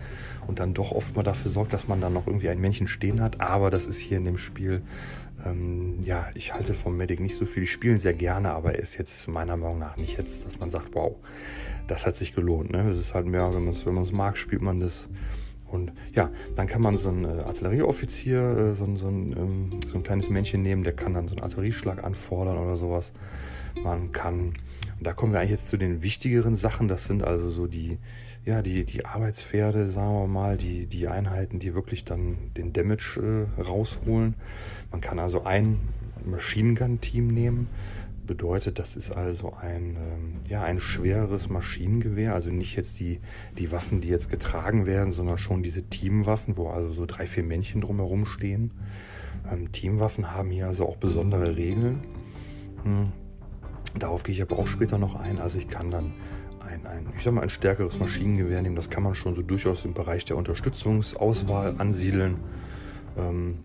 und 0.47 0.61
dann 0.61 0.75
doch 0.75 0.93
oft 0.93 1.17
mal 1.17 1.23
dafür 1.23 1.51
sorgt, 1.51 1.73
dass 1.73 1.89
man 1.89 2.01
dann 2.01 2.13
noch 2.13 2.27
irgendwie 2.27 2.49
ein 2.49 2.61
Männchen 2.61 2.87
stehen 2.87 3.21
hat. 3.21 3.41
Aber 3.41 3.71
das 3.71 3.87
ist 3.87 3.99
hier 3.99 4.19
in 4.19 4.25
dem 4.25 4.39
Spiel, 4.39 4.83
ähm, 5.45 5.99
ja, 6.01 6.27
ich 6.35 6.55
halte 6.55 6.75
vom 6.75 6.97
Medic 6.97 7.21
nicht 7.21 7.37
so 7.37 7.47
viel. 7.47 7.63
Die 7.63 7.69
spielen 7.69 7.99
sehr 7.99 8.15
gerne, 8.15 8.53
aber 8.53 8.75
er 8.75 8.81
ist 8.81 8.99
jetzt 8.99 9.29
meiner 9.29 9.57
Meinung 9.57 9.79
nach 9.79 9.97
nicht 9.97 10.19
jetzt, 10.19 10.45
dass 10.47 10.59
man 10.59 10.71
sagt, 10.71 10.95
wow, 10.95 11.17
das 11.87 12.07
hat 12.07 12.17
sich 12.17 12.35
gelohnt. 12.35 12.71
Ne? 12.71 12.91
Ist 12.91 13.15
halt 13.15 13.27
mehr, 13.27 13.53
wenn 13.55 13.65
man 13.65 13.75
es 13.75 13.87
wenn 13.87 14.17
mag, 14.17 14.37
spielt 14.37 14.63
man 14.63 14.81
das. 14.81 15.09
Und 15.69 15.93
ja, 16.13 16.31
dann 16.55 16.69
kann 16.69 16.81
man 16.81 16.97
so 16.97 17.09
einen 17.09 17.25
äh, 17.25 17.43
Artillerieoffizier, 17.43 18.41
äh, 18.41 18.75
so, 18.75 18.95
so, 18.97 19.09
ein, 19.09 19.33
ähm, 19.37 19.71
so 19.85 19.97
ein 19.97 20.05
kleines 20.05 20.31
Männchen 20.31 20.63
nehmen, 20.63 20.85
der 20.85 20.93
kann 20.93 21.13
dann 21.13 21.27
so 21.27 21.35
einen 21.35 21.43
Artillerieschlag 21.43 22.05
anfordern 22.05 22.57
oder 22.57 22.77
sowas. 22.77 23.13
Man 23.83 24.13
kann, 24.13 24.55
da 25.01 25.13
kommen 25.13 25.33
wir 25.33 25.41
eigentlich 25.41 25.51
jetzt 25.51 25.69
zu 25.69 25.77
den 25.77 26.03
wichtigeren 26.03 26.55
Sachen, 26.55 26.87
das 26.87 27.05
sind 27.07 27.25
also 27.25 27.51
so 27.51 27.67
die, 27.67 27.99
ja, 28.47 28.63
die, 28.63 28.85
die 28.85 29.05
Arbeitspferde, 29.05 29.89
sagen 29.89 30.15
wir 30.15 30.29
mal, 30.29 30.57
die, 30.57 30.87
die 30.87 31.09
Einheiten, 31.09 31.59
die 31.59 31.75
wirklich 31.75 32.05
dann 32.05 32.53
den 32.57 32.73
Damage 32.73 33.49
äh, 33.59 33.61
rausholen. 33.61 34.35
Man 34.93 35.01
kann 35.01 35.19
also 35.19 35.43
ein, 35.43 35.81
Machine 36.25 36.75
Gun 36.75 37.01
Team 37.01 37.27
nehmen. 37.27 37.69
Bedeutet, 38.25 38.79
das 38.79 38.95
ist 38.97 39.11
also 39.11 39.53
ein, 39.55 39.97
ähm, 39.97 40.35
ja, 40.49 40.63
ein 40.63 40.79
schwereres 40.79 41.49
Maschinengewehr, 41.49 42.35
also 42.35 42.51
nicht 42.51 42.77
jetzt 42.77 43.01
die, 43.01 43.21
die 43.59 43.71
Waffen, 43.73 44.01
die 44.01 44.09
jetzt 44.09 44.31
getragen 44.31 44.87
werden, 44.87 45.11
sondern 45.13 45.39
schon 45.39 45.65
diese 45.65 45.83
Teamwaffen, 45.83 46.57
wo 46.57 46.69
also 46.69 46.93
so 46.93 47.05
drei, 47.05 47.27
vier 47.27 47.43
Männchen 47.43 47.81
drumherum 47.81 48.27
stehen. 48.27 48.71
Ähm, 49.51 49.73
Teamwaffen 49.73 50.33
haben 50.33 50.51
hier 50.51 50.69
also 50.69 50.89
auch 50.89 50.97
besondere 50.97 51.57
Regeln. 51.57 52.05
Hm. 52.85 53.13
Darauf 53.99 54.23
gehe 54.23 54.35
ich 54.35 54.43
aber 54.43 54.59
auch 54.59 54.67
später 54.69 54.99
noch 54.99 55.17
ein. 55.17 55.41
Also 55.41 55.59
ich 55.59 55.69
kann 55.69 55.91
dann 55.91 56.13
ein, 56.67 56.87
ein, 56.87 57.07
ich 57.17 57.23
sag 57.23 57.33
mal, 57.33 57.43
ein 57.43 57.51
stärkeres 57.51 57.99
Maschinengewehr 57.99 58.63
nehmen. 58.63 58.77
Das 58.77 58.91
kann 58.91 59.03
man 59.03 59.15
schon 59.15 59.35
so 59.35 59.43
durchaus 59.43 59.85
im 59.85 59.95
Bereich 59.95 60.25
der 60.25 60.37
Unterstützungsauswahl 60.37 61.77
ansiedeln. 61.79 62.39
Ähm, 63.17 63.59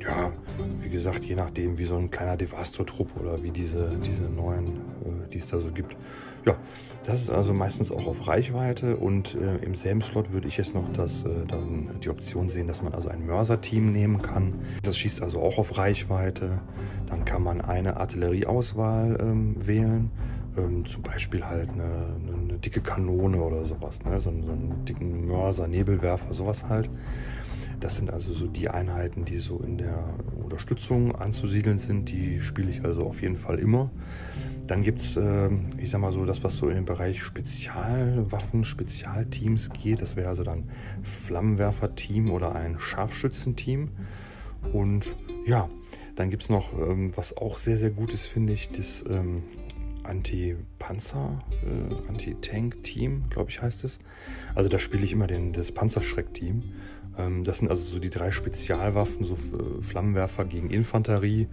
ja, 0.00 0.32
wie 0.80 0.88
gesagt, 0.88 1.24
je 1.24 1.34
nachdem, 1.34 1.78
wie 1.78 1.84
so 1.84 1.96
ein 1.96 2.10
kleiner 2.10 2.36
Devastor-Trupp 2.36 3.18
oder 3.20 3.42
wie 3.42 3.50
diese, 3.50 3.90
diese 4.04 4.24
neuen, 4.24 4.68
äh, 4.68 5.28
die 5.32 5.38
es 5.38 5.48
da 5.48 5.58
so 5.58 5.72
gibt. 5.72 5.96
Ja, 6.44 6.56
das 7.04 7.22
ist 7.22 7.30
also 7.30 7.52
meistens 7.52 7.90
auch 7.90 8.06
auf 8.06 8.28
Reichweite 8.28 8.96
und 8.96 9.34
äh, 9.34 9.64
im 9.64 9.74
selben 9.74 10.00
Slot 10.02 10.32
würde 10.32 10.46
ich 10.48 10.56
jetzt 10.56 10.74
noch 10.74 10.88
das, 10.92 11.24
äh, 11.24 11.44
dann 11.48 11.88
die 12.02 12.08
Option 12.08 12.50
sehen, 12.50 12.66
dass 12.66 12.82
man 12.82 12.94
also 12.94 13.08
ein 13.08 13.26
Mörser-Team 13.26 13.92
nehmen 13.92 14.22
kann. 14.22 14.54
Das 14.82 14.96
schießt 14.96 15.22
also 15.22 15.40
auch 15.40 15.58
auf 15.58 15.76
Reichweite. 15.76 16.60
Dann 17.06 17.24
kann 17.24 17.42
man 17.42 17.60
eine 17.60 17.96
Artillerieauswahl 17.96 19.18
ähm, 19.20 19.56
wählen. 19.66 20.10
Ähm, 20.56 20.84
zum 20.86 21.02
Beispiel 21.02 21.44
halt 21.44 21.70
eine, 21.70 22.16
eine, 22.32 22.58
dicke 22.58 22.80
Kanone 22.80 23.42
oder 23.42 23.64
sowas, 23.64 24.02
ne? 24.04 24.20
so, 24.20 24.30
so 24.30 24.52
einen 24.52 24.84
dicken 24.84 25.26
Mörser, 25.26 25.68
Nebelwerfer, 25.68 26.32
sowas 26.32 26.64
halt. 26.68 26.90
Das 27.80 27.96
sind 27.96 28.10
also 28.10 28.32
so 28.32 28.46
die 28.46 28.70
Einheiten, 28.70 29.24
die 29.24 29.36
so 29.36 29.58
in 29.58 29.76
der 29.76 30.14
Unterstützung 30.42 31.14
anzusiedeln 31.14 31.78
sind. 31.78 32.08
Die 32.08 32.40
spiele 32.40 32.70
ich 32.70 32.84
also 32.84 33.02
auf 33.02 33.20
jeden 33.20 33.36
Fall 33.36 33.58
immer. 33.58 33.90
Dann 34.66 34.82
gibt 34.82 35.00
es, 35.00 35.16
äh, 35.16 35.50
ich 35.78 35.90
sag 35.90 36.00
mal 36.00 36.12
so, 36.12 36.24
das, 36.24 36.42
was 36.42 36.56
so 36.56 36.68
in 36.68 36.76
den 36.76 36.84
Bereich 36.86 37.22
Spezialwaffen, 37.22 38.64
Spezialteams 38.64 39.70
geht. 39.70 40.00
Das 40.00 40.16
wäre 40.16 40.28
also 40.28 40.42
dann 40.42 40.64
Flammenwerfer-Team 41.02 42.30
oder 42.30 42.54
ein 42.54 42.78
Scharfschützenteam. 42.78 43.90
Und 44.72 45.14
ja, 45.46 45.68
dann 46.16 46.30
gibt 46.30 46.42
es 46.42 46.48
noch, 46.48 46.72
ähm, 46.72 47.16
was 47.16 47.36
auch 47.36 47.58
sehr, 47.58 47.76
sehr 47.76 47.90
gut 47.90 48.12
ist, 48.12 48.26
finde 48.26 48.54
ich, 48.54 48.70
das 48.70 49.04
ähm, 49.08 49.42
Anti-Panzer, 50.06 51.42
äh, 51.64 52.08
Anti-Tank-Team, 52.08 53.24
glaube 53.30 53.50
ich, 53.50 53.62
heißt 53.62 53.84
es. 53.84 53.98
Also 54.54 54.68
da 54.68 54.78
spiele 54.78 55.04
ich 55.04 55.12
immer 55.12 55.26
den, 55.26 55.52
das 55.52 55.72
Panzerschreck-Team. 55.72 56.62
Ähm, 57.18 57.44
das 57.44 57.58
sind 57.58 57.70
also 57.70 57.84
so 57.84 57.98
die 57.98 58.10
drei 58.10 58.30
Spezialwaffen, 58.30 59.24
so 59.24 59.34
äh, 59.34 59.82
Flammenwerfer 59.82 60.44
gegen 60.44 60.70
Infanterie, 60.70 61.48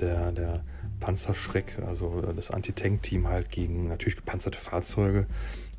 der, 0.00 0.32
der 0.32 0.64
Panzerschreck, 1.00 1.78
also 1.86 2.22
äh, 2.22 2.34
das 2.34 2.50
Anti-Tank-Team 2.50 3.28
halt 3.28 3.50
gegen 3.50 3.88
natürlich 3.88 4.16
gepanzerte 4.16 4.58
Fahrzeuge. 4.58 5.26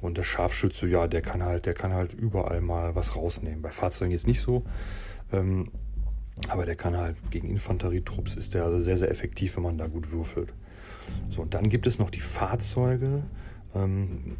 Und 0.02 0.18
der 0.18 0.24
Scharfschütze, 0.24 0.88
ja, 0.88 1.08
der 1.08 1.22
kann 1.22 1.44
halt, 1.44 1.66
der 1.66 1.74
kann 1.74 1.94
halt 1.94 2.14
überall 2.14 2.62
mal 2.62 2.96
was 2.96 3.16
rausnehmen. 3.18 3.62
Bei 3.62 3.72
Fahrzeugen 3.72 4.12
jetzt 4.12 4.28
nicht 4.28 4.40
so. 4.40 4.64
Ähm, 5.34 5.72
aber 6.48 6.66
der 6.66 6.76
kann 6.76 6.96
halt 6.96 7.18
gegen 7.32 7.50
Infanterietrupps 7.50 8.36
ist 8.38 8.54
der 8.54 8.64
also 8.64 8.80
sehr, 8.80 8.96
sehr 8.96 9.12
effektiv, 9.12 9.58
wenn 9.58 9.64
man 9.64 9.78
da 9.78 9.88
gut 9.88 10.12
würfelt. 10.12 10.54
So, 11.30 11.46
dann 11.46 11.70
gibt 11.70 11.88
es 11.88 12.00
noch 12.00 12.10
die 12.10 12.22
Fahrzeuge. 12.22 13.24
Ähm, 13.76 14.38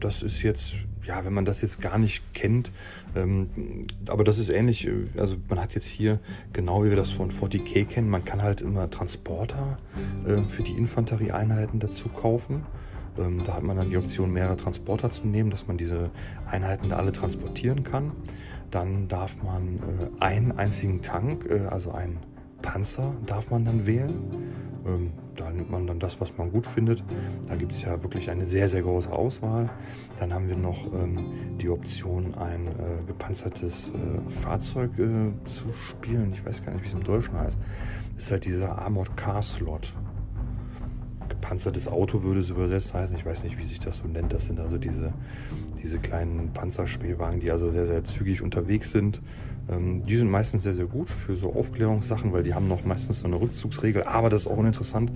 das 0.00 0.22
ist 0.22 0.42
jetzt, 0.42 0.74
ja, 1.04 1.24
wenn 1.24 1.32
man 1.32 1.44
das 1.44 1.60
jetzt 1.60 1.80
gar 1.80 1.98
nicht 1.98 2.34
kennt, 2.34 2.72
ähm, 3.14 3.86
aber 4.08 4.24
das 4.24 4.38
ist 4.38 4.50
ähnlich, 4.50 4.86
äh, 4.86 5.06
also 5.16 5.36
man 5.48 5.60
hat 5.60 5.74
jetzt 5.74 5.86
hier, 5.86 6.18
genau 6.52 6.84
wie 6.84 6.88
wir 6.88 6.96
das 6.96 7.10
von 7.10 7.30
40k 7.30 7.84
kennen, 7.84 8.10
man 8.10 8.24
kann 8.24 8.42
halt 8.42 8.60
immer 8.60 8.90
Transporter 8.90 9.78
äh, 10.26 10.42
für 10.48 10.62
die 10.62 10.72
Infanterieeinheiten 10.72 11.78
dazu 11.78 12.08
kaufen. 12.08 12.66
Ähm, 13.18 13.42
da 13.44 13.54
hat 13.54 13.62
man 13.62 13.76
dann 13.76 13.90
die 13.90 13.98
Option, 13.98 14.32
mehrere 14.32 14.56
Transporter 14.56 15.10
zu 15.10 15.26
nehmen, 15.26 15.50
dass 15.50 15.68
man 15.68 15.78
diese 15.78 16.10
Einheiten 16.50 16.88
da 16.88 16.96
alle 16.96 17.12
transportieren 17.12 17.84
kann. 17.84 18.12
Dann 18.70 19.06
darf 19.06 19.36
man 19.42 19.76
äh, 19.76 20.22
einen 20.22 20.52
einzigen 20.52 21.02
Tank, 21.02 21.48
also 21.70 21.92
einen 21.92 22.18
Panzer, 22.62 23.12
darf 23.26 23.50
man 23.50 23.64
dann 23.64 23.86
wählen. 23.86 24.14
Ähm, 24.86 25.12
da 25.36 25.50
nimmt 25.50 25.70
man 25.70 25.86
dann 25.86 25.98
das, 25.98 26.20
was 26.20 26.36
man 26.36 26.50
gut 26.50 26.66
findet. 26.66 27.02
Da 27.46 27.54
gibt 27.56 27.72
es 27.72 27.82
ja 27.82 28.02
wirklich 28.02 28.30
eine 28.30 28.46
sehr, 28.46 28.68
sehr 28.68 28.82
große 28.82 29.10
Auswahl. 29.10 29.70
Dann 30.18 30.32
haben 30.32 30.48
wir 30.48 30.56
noch 30.56 30.86
ähm, 30.92 31.56
die 31.58 31.68
Option, 31.68 32.34
ein 32.34 32.66
äh, 32.66 33.04
gepanzertes 33.06 33.90
äh, 33.90 34.30
Fahrzeug 34.30 34.98
äh, 34.98 35.32
zu 35.44 35.72
spielen. 35.72 36.32
Ich 36.32 36.44
weiß 36.44 36.64
gar 36.64 36.72
nicht, 36.72 36.82
wie 36.84 36.88
es 36.88 36.94
im 36.94 37.04
Deutschen 37.04 37.38
heißt. 37.38 37.58
Das 38.14 38.24
ist 38.24 38.30
halt 38.30 38.44
dieser 38.44 38.78
Armored 38.78 39.16
Car 39.16 39.42
Slot. 39.42 39.92
Gepanzertes 41.42 41.88
Auto 41.88 42.22
würde 42.22 42.40
es 42.40 42.50
übersetzt 42.50 42.94
heißen. 42.94 43.16
Ich 43.16 43.26
weiß 43.26 43.42
nicht, 43.42 43.58
wie 43.58 43.64
sich 43.64 43.80
das 43.80 43.98
so 43.98 44.06
nennt. 44.06 44.32
Das 44.32 44.46
sind 44.46 44.60
also 44.60 44.78
diese, 44.78 45.12
diese 45.82 45.98
kleinen 45.98 46.52
Panzerspielwagen, 46.52 47.40
die 47.40 47.50
also 47.50 47.70
sehr, 47.70 47.84
sehr 47.84 48.04
zügig 48.04 48.42
unterwegs 48.42 48.92
sind 48.92 49.20
ähm, 49.68 50.04
die 50.04 50.16
sind 50.16 50.30
meistens 50.30 50.62
sehr, 50.62 50.74
sehr 50.74 50.86
gut 50.86 51.08
für 51.08 51.36
so 51.36 51.52
Aufklärungssachen, 51.54 52.32
weil 52.32 52.42
die 52.42 52.54
haben 52.54 52.68
noch 52.68 52.84
meistens 52.84 53.20
so 53.20 53.26
eine 53.26 53.40
Rückzugsregel. 53.40 54.04
Aber 54.04 54.28
das 54.30 54.42
ist 54.42 54.46
auch 54.48 54.56
uninteressant. 54.56 55.12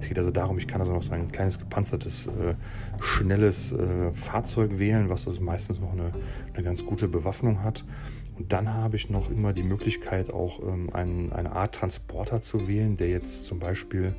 Es 0.00 0.08
geht 0.08 0.18
also 0.18 0.30
darum, 0.30 0.58
ich 0.58 0.66
kann 0.66 0.80
also 0.80 0.92
noch 0.92 1.02
so 1.02 1.12
ein 1.12 1.32
kleines 1.32 1.58
gepanzertes, 1.58 2.26
äh, 2.26 2.54
schnelles 3.00 3.72
äh, 3.72 4.12
Fahrzeug 4.12 4.78
wählen, 4.78 5.08
was 5.08 5.26
also 5.26 5.42
meistens 5.42 5.80
noch 5.80 5.92
eine, 5.92 6.12
eine 6.52 6.62
ganz 6.62 6.84
gute 6.84 7.08
Bewaffnung 7.08 7.62
hat. 7.62 7.84
Und 8.38 8.52
dann 8.52 8.74
habe 8.74 8.96
ich 8.96 9.08
noch 9.08 9.30
immer 9.30 9.54
die 9.54 9.62
Möglichkeit, 9.62 10.30
auch 10.30 10.60
ähm, 10.60 10.90
einen, 10.92 11.32
eine 11.32 11.52
Art 11.52 11.74
Transporter 11.74 12.42
zu 12.42 12.68
wählen, 12.68 12.98
der 12.98 13.08
jetzt 13.08 13.46
zum 13.46 13.58
Beispiel 13.58 14.14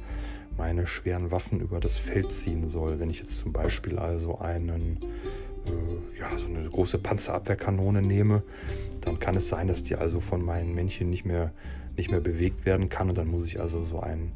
meine 0.58 0.88
schweren 0.88 1.32
Waffen 1.32 1.60
über 1.60 1.80
das 1.80 1.98
Feld 1.98 2.32
ziehen 2.32 2.68
soll. 2.68 3.00
Wenn 3.00 3.10
ich 3.10 3.20
jetzt 3.20 3.38
zum 3.38 3.54
Beispiel 3.54 4.00
also 4.00 4.40
einen 4.40 5.00
äh, 5.68 6.20
ja, 6.20 6.38
so 6.38 6.48
eine 6.48 6.68
große 6.68 6.98
Panzerabwehrkanone 6.98 8.02
nehme, 8.02 8.44
dann 9.02 9.20
kann 9.20 9.36
es 9.36 9.50
sein, 9.50 9.68
dass 9.68 9.84
die 9.84 9.96
also 9.96 10.20
von 10.20 10.44
meinen 10.44 10.74
Männchen 10.74 11.10
nicht 11.10 11.26
mehr, 11.26 11.52
nicht 11.96 12.10
mehr 12.10 12.22
bewegt 12.22 12.66
werden 12.66 12.90
kann. 12.90 13.10
Und 13.10 13.18
dann 13.18 13.28
muss 13.28 13.46
ich 13.46 13.60
also 13.60 13.84
so 13.84 14.00
einen, 14.00 14.32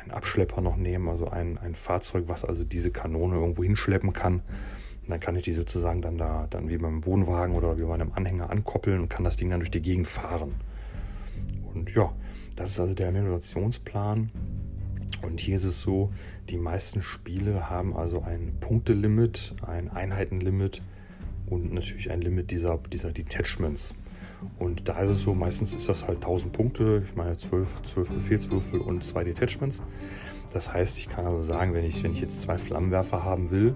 einen 0.00 0.10
Abschlepper 0.10 0.60
noch 0.60 0.76
nehmen, 0.76 1.08
also 1.08 1.28
ein, 1.28 1.58
ein 1.58 1.74
Fahrzeug, 1.74 2.24
was 2.28 2.44
also 2.44 2.64
diese 2.64 2.90
Kanone 2.90 3.36
irgendwo 3.36 3.64
hinschleppen 3.64 4.12
kann. 4.12 4.42
Und 5.02 5.10
dann 5.10 5.20
kann 5.20 5.36
ich 5.36 5.42
die 5.42 5.52
sozusagen 5.52 6.00
dann 6.00 6.16
da, 6.16 6.46
dann 6.48 6.68
wie 6.68 6.78
beim 6.78 7.04
Wohnwagen 7.04 7.54
oder 7.54 7.76
wie 7.78 7.82
bei 7.82 7.94
einem 7.94 8.12
Anhänger 8.12 8.50
ankoppeln 8.50 9.00
und 9.00 9.08
kann 9.10 9.24
das 9.24 9.36
Ding 9.36 9.50
dann 9.50 9.60
durch 9.60 9.70
die 9.70 9.82
Gegend 9.82 10.06
fahren. 10.06 10.54
Und 11.74 11.94
ja, 11.94 12.12
das 12.56 12.70
ist 12.70 12.80
also 12.80 12.94
der 12.94 13.10
Meliorationsplan. 13.12 14.30
Und 15.22 15.40
hier 15.40 15.56
ist 15.56 15.64
es 15.64 15.80
so, 15.80 16.10
die 16.48 16.56
meisten 16.56 17.00
Spiele 17.00 17.70
haben 17.70 17.96
also 17.96 18.22
ein 18.22 18.54
Punktelimit, 18.60 19.54
ein 19.66 19.90
Einheitenlimit 19.90 20.82
und 21.46 21.72
natürlich 21.72 22.10
ein 22.10 22.20
Limit 22.20 22.50
dieser, 22.50 22.78
dieser 22.92 23.12
Detachments. 23.12 23.94
Und 24.58 24.88
da 24.88 25.00
ist 25.00 25.10
es 25.10 25.22
so, 25.22 25.34
meistens 25.34 25.74
ist 25.74 25.88
das 25.88 26.06
halt 26.06 26.16
1000 26.16 26.52
Punkte, 26.52 27.02
ich 27.06 27.14
meine 27.14 27.36
12, 27.36 27.82
12 27.82 28.12
Befehlswürfel 28.12 28.80
und 28.80 29.02
zwei 29.02 29.24
Detachments. 29.24 29.82
Das 30.52 30.72
heißt, 30.72 30.98
ich 30.98 31.08
kann 31.08 31.26
also 31.26 31.42
sagen, 31.42 31.74
wenn 31.74 31.84
ich, 31.84 32.02
wenn 32.04 32.12
ich 32.12 32.20
jetzt 32.20 32.42
zwei 32.42 32.58
Flammenwerfer 32.58 33.24
haben 33.24 33.50
will, 33.50 33.74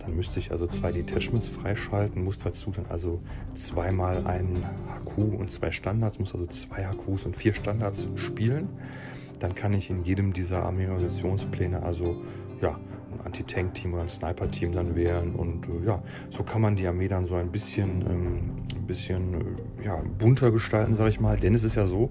dann 0.00 0.14
müsste 0.14 0.38
ich 0.38 0.52
also 0.52 0.66
zwei 0.66 0.92
Detachments 0.92 1.48
freischalten, 1.48 2.22
muss 2.22 2.38
dazu 2.38 2.70
dann 2.70 2.86
also 2.88 3.20
zweimal 3.54 4.26
einen 4.26 4.64
HQ 4.64 5.18
und 5.18 5.50
zwei 5.50 5.70
Standards, 5.70 6.18
muss 6.18 6.34
also 6.34 6.46
zwei 6.46 6.84
HQs 6.84 7.26
und 7.26 7.36
vier 7.36 7.54
Standards 7.54 8.08
spielen 8.14 8.68
dann 9.40 9.54
kann 9.54 9.72
ich 9.72 9.90
in 9.90 10.04
jedem 10.04 10.32
dieser 10.32 10.64
Armeeorganisationspläne 10.64 11.82
also 11.82 12.22
ja, 12.60 12.78
ein 13.12 13.26
Anti-Tank-Team 13.26 13.94
oder 13.94 14.02
ein 14.02 14.08
Sniper-Team 14.08 14.72
dann 14.72 14.94
wählen. 14.94 15.34
Und 15.34 15.66
äh, 15.66 15.86
ja, 15.86 16.02
so 16.28 16.42
kann 16.42 16.60
man 16.60 16.76
die 16.76 16.86
Armee 16.86 17.08
dann 17.08 17.24
so 17.24 17.34
ein 17.34 17.50
bisschen, 17.50 18.04
ähm, 18.08 18.38
ein 18.76 18.86
bisschen 18.86 19.34
äh, 19.34 19.86
ja, 19.86 20.02
bunter 20.18 20.50
gestalten, 20.50 20.94
sage 20.94 21.10
ich 21.10 21.20
mal. 21.20 21.36
Denn 21.36 21.54
es 21.54 21.64
ist 21.64 21.74
ja 21.74 21.86
so, 21.86 22.10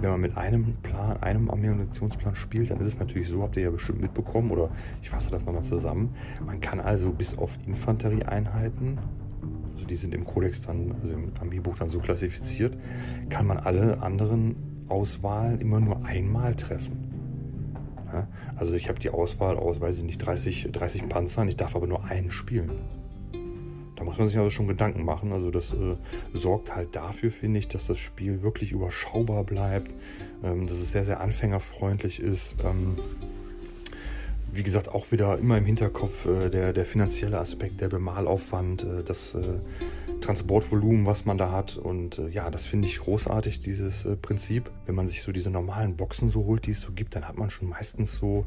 wenn 0.00 0.10
man 0.10 0.20
mit 0.20 0.36
einem 0.36 0.76
Plan, 0.82 1.18
einem 1.18 1.50
Armeeorganisationsplan 1.50 2.34
spielt, 2.34 2.70
dann 2.70 2.80
ist 2.80 2.86
es 2.86 2.98
natürlich 2.98 3.28
so, 3.28 3.42
habt 3.42 3.56
ihr 3.56 3.64
ja 3.64 3.70
bestimmt 3.70 4.00
mitbekommen, 4.00 4.50
oder 4.50 4.70
ich 5.02 5.10
fasse 5.10 5.30
das 5.30 5.44
nochmal 5.44 5.62
zusammen. 5.62 6.14
Man 6.44 6.60
kann 6.60 6.80
also 6.80 7.12
bis 7.12 7.36
auf 7.36 7.58
Infanterieeinheiten, 7.66 8.98
also 9.74 9.86
die 9.86 9.96
sind 9.96 10.14
im 10.14 10.24
Kodex 10.24 10.62
dann, 10.62 10.94
also 11.02 11.14
im 11.14 11.32
Armeebuch 11.38 11.76
dann 11.76 11.90
so 11.90 11.98
klassifiziert, 12.00 12.78
kann 13.28 13.46
man 13.46 13.58
alle 13.58 14.02
anderen 14.02 14.69
Auswahl 14.90 15.60
immer 15.60 15.80
nur 15.80 16.04
einmal 16.04 16.54
treffen. 16.54 17.10
Ja, 18.12 18.26
also 18.56 18.74
ich 18.74 18.88
habe 18.88 18.98
die 18.98 19.10
Auswahl 19.10 19.56
aus, 19.56 19.80
weiß 19.80 19.98
ich 19.98 20.04
nicht, 20.04 20.18
30, 20.18 20.70
30 20.72 21.08
Panzern, 21.08 21.48
ich 21.48 21.56
darf 21.56 21.76
aber 21.76 21.86
nur 21.86 22.04
einen 22.04 22.30
spielen. 22.30 22.70
Da 24.00 24.04
muss 24.04 24.18
man 24.18 24.28
sich 24.28 24.38
also 24.38 24.48
schon 24.48 24.66
Gedanken 24.66 25.04
machen. 25.04 25.30
Also 25.30 25.50
das 25.50 25.74
äh, 25.74 25.96
sorgt 26.32 26.74
halt 26.74 26.96
dafür, 26.96 27.30
finde 27.30 27.58
ich, 27.58 27.68
dass 27.68 27.86
das 27.86 27.98
Spiel 27.98 28.40
wirklich 28.40 28.72
überschaubar 28.72 29.44
bleibt, 29.44 29.94
ähm, 30.42 30.66
dass 30.66 30.78
es 30.78 30.90
sehr, 30.90 31.04
sehr 31.04 31.20
anfängerfreundlich 31.20 32.18
ist. 32.18 32.56
Ähm, 32.64 32.96
wie 34.52 34.62
gesagt, 34.62 34.88
auch 34.88 35.12
wieder 35.12 35.38
immer 35.38 35.58
im 35.58 35.66
Hinterkopf 35.66 36.24
äh, 36.24 36.48
der, 36.48 36.72
der 36.72 36.86
finanzielle 36.86 37.38
Aspekt, 37.38 37.82
der 37.82 37.88
Bemalaufwand, 37.88 38.84
äh, 38.84 39.02
das 39.04 39.34
äh, 39.34 39.58
Transportvolumen, 40.20 41.06
was 41.06 41.24
man 41.24 41.38
da 41.38 41.50
hat. 41.52 41.76
Und 41.76 42.18
äh, 42.18 42.28
ja, 42.28 42.50
das 42.50 42.66
finde 42.66 42.88
ich 42.88 42.98
großartig, 42.98 43.60
dieses 43.60 44.04
äh, 44.04 44.16
Prinzip. 44.16 44.70
Wenn 44.86 44.94
man 44.94 45.06
sich 45.06 45.22
so 45.22 45.32
diese 45.32 45.50
normalen 45.50 45.96
Boxen 45.96 46.30
so 46.30 46.44
holt, 46.44 46.66
die 46.66 46.72
es 46.72 46.80
so 46.80 46.92
gibt, 46.92 47.14
dann 47.14 47.26
hat 47.26 47.36
man 47.36 47.50
schon 47.50 47.68
meistens 47.68 48.16
so 48.16 48.46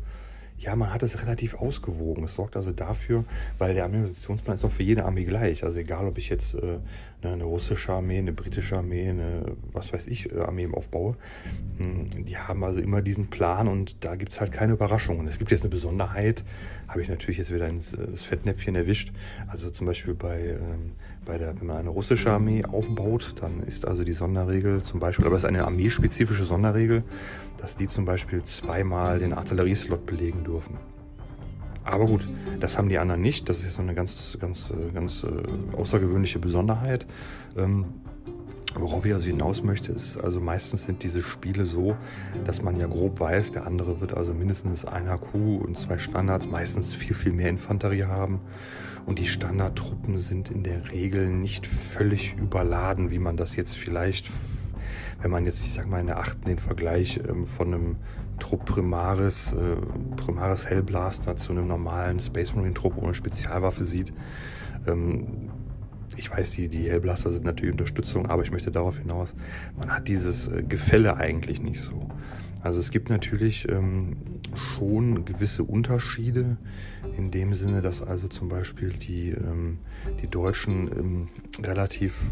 ja, 0.64 0.76
man 0.76 0.94
hat 0.94 1.04
es 1.04 1.22
relativ 1.22 1.56
ausgewogen. 1.56 2.24
Es 2.24 2.36
sorgt 2.36 2.56
also 2.56 2.72
dafür, 2.72 3.26
weil 3.58 3.74
der 3.74 3.86
Ammunitionsplan 3.86 4.56
ist 4.56 4.64
auch 4.64 4.72
für 4.72 4.84
jede 4.84 5.04
Armee 5.06 5.26
gleich. 5.26 5.64
Also 5.64 5.80
egal, 5.80 6.08
ob 6.08 6.18
ich 6.18 6.30
jetzt 6.30 6.56
äh, 6.56 6.80
eine 7.22 7.44
russische 7.44 7.92
Armee, 7.92 8.18
eine 8.18 8.32
britische 8.32 8.78
Armee, 8.78 9.10
eine 9.10 9.56
was 9.72 9.92
weiß 9.92 10.08
ich, 10.08 10.32
äh, 10.32 10.40
Armee 10.40 10.70
aufbaue, 10.72 11.16
hm, 11.78 12.26
die 12.26 12.38
haben 12.38 12.64
also 12.64 12.80
immer 12.80 13.02
diesen 13.02 13.28
Plan 13.28 13.68
und 13.68 14.04
da 14.06 14.16
gibt 14.16 14.32
es 14.32 14.40
halt 14.40 14.52
keine 14.52 14.74
Überraschungen. 14.74 15.28
Es 15.28 15.38
gibt 15.38 15.52
jetzt 15.52 15.64
eine 15.64 15.70
Besonderheit, 15.70 16.44
habe 16.88 17.02
ich 17.02 17.10
natürlich 17.10 17.40
jetzt 17.40 17.54
wieder 17.54 17.68
ins 17.68 17.94
äh, 17.94 18.08
das 18.12 18.24
Fettnäpfchen 18.24 18.76
erwischt. 18.76 19.12
Also 19.48 19.70
zum 19.70 19.88
Beispiel 19.88 20.14
bei, 20.14 20.40
ähm, 20.40 20.92
bei 21.26 21.38
der, 21.38 21.60
wenn 21.60 21.68
man 21.68 21.78
eine 21.78 21.90
russische 21.90 22.32
Armee 22.32 22.64
aufbaut, 22.66 23.36
dann 23.42 23.64
ist 23.64 23.88
also 23.88 24.04
die 24.04 24.14
Sonderregel 24.14 24.82
zum 24.82 25.00
Beispiel, 25.00 25.26
aber 25.26 25.36
es 25.36 25.44
ist 25.44 25.48
eine 25.48 25.64
armeespezifische 25.66 26.44
Sonderregel, 26.44 27.04
dass 27.58 27.76
die 27.76 27.88
zum 27.88 28.06
Beispiel 28.06 28.44
zweimal 28.44 29.20
den 29.20 29.34
Artillerieslot 29.34 30.06
belegen 30.06 30.44
dürfen. 30.44 30.78
Aber 31.86 32.06
gut, 32.06 32.28
das 32.60 32.78
haben 32.78 32.88
die 32.88 32.98
anderen 32.98 33.22
nicht. 33.22 33.50
Das 33.50 33.64
ist 33.64 33.76
so 33.76 33.82
eine 33.82 33.94
ganz, 33.94 34.38
ganz, 34.40 34.74
ganz 34.94 35.24
äh, 35.24 35.76
außergewöhnliche 35.76 36.40
Besonderheit. 36.40 37.06
Ähm, 37.58 37.86
Worauf 38.76 39.06
ich 39.06 39.14
also 39.14 39.28
hinaus 39.28 39.62
möchte, 39.62 39.92
ist, 39.92 40.18
also 40.18 40.40
meistens 40.40 40.86
sind 40.86 41.04
diese 41.04 41.22
Spiele 41.22 41.68
so, 41.68 41.96
dass 42.44 42.64
man 42.64 42.80
ja 42.80 42.88
grob 42.88 43.20
weiß, 43.20 43.52
der 43.52 43.68
andere 43.68 44.02
wird 44.02 44.18
also 44.18 44.34
mindestens 44.34 44.84
ein 44.84 45.08
HQ 45.08 45.36
und 45.36 45.78
zwei 45.78 46.00
Standards, 46.00 46.48
meistens 46.48 46.94
viel, 46.94 47.16
viel 47.16 47.34
mehr 47.34 47.50
Infanterie 47.50 48.06
haben. 48.06 48.40
Und 49.06 49.20
die 49.20 49.28
Standardtruppen 49.28 50.18
sind 50.18 50.50
in 50.50 50.64
der 50.64 50.92
Regel 50.92 51.30
nicht 51.30 51.68
völlig 51.68 52.36
überladen, 52.38 53.12
wie 53.12 53.20
man 53.20 53.38
das 53.38 53.56
jetzt 53.56 53.76
vielleicht 53.76 54.30
wenn 55.24 55.32
man 55.32 55.46
jetzt, 55.46 55.64
ich 55.64 55.74
sag 55.74 55.88
mal, 55.88 56.02
in 56.02 56.08
der 56.08 56.20
achten 56.20 56.46
den 56.46 56.60
Vergleich 56.60 57.20
ähm, 57.28 57.48
von 57.48 57.74
einem 57.74 57.96
Trupp 58.40 58.66
Primaris, 58.66 59.54
äh, 59.54 59.78
Primaris 60.18 60.66
Hellblaster 60.66 61.38
zu 61.38 61.54
einem 61.54 61.68
normalen 61.68 62.20
Space 62.20 62.54
Marine 62.54 62.74
Trupp 62.74 62.98
ohne 62.98 63.14
Spezialwaffe 63.14 63.86
sieht. 63.86 64.12
Ähm, 64.86 65.50
ich 66.18 66.30
weiß, 66.30 66.52
die, 66.52 66.68
die 66.68 66.90
Hellblaster 66.90 67.30
sind 67.30 67.46
natürlich 67.46 67.72
Unterstützung, 67.72 68.26
aber 68.26 68.44
ich 68.44 68.52
möchte 68.52 68.70
darauf 68.70 68.98
hinaus, 68.98 69.34
man 69.78 69.92
hat 69.92 70.10
dieses 70.10 70.50
äh, 70.50 70.62
Gefälle 70.62 71.16
eigentlich 71.16 71.62
nicht 71.62 71.80
so. 71.80 72.10
Also 72.64 72.80
es 72.80 72.92
gibt 72.92 73.10
natürlich 73.10 73.68
ähm, 73.70 74.16
schon 74.56 75.26
gewisse 75.26 75.64
Unterschiede 75.64 76.58
in 77.18 77.30
dem 77.30 77.54
Sinne, 77.54 77.82
dass 77.82 78.02
also 78.02 78.28
zum 78.28 78.50
Beispiel 78.50 78.94
die, 78.94 79.32
ähm, 79.32 79.80
die 80.22 80.28
Deutschen 80.28 80.88
ähm, 80.88 81.28
relativ 81.62 82.32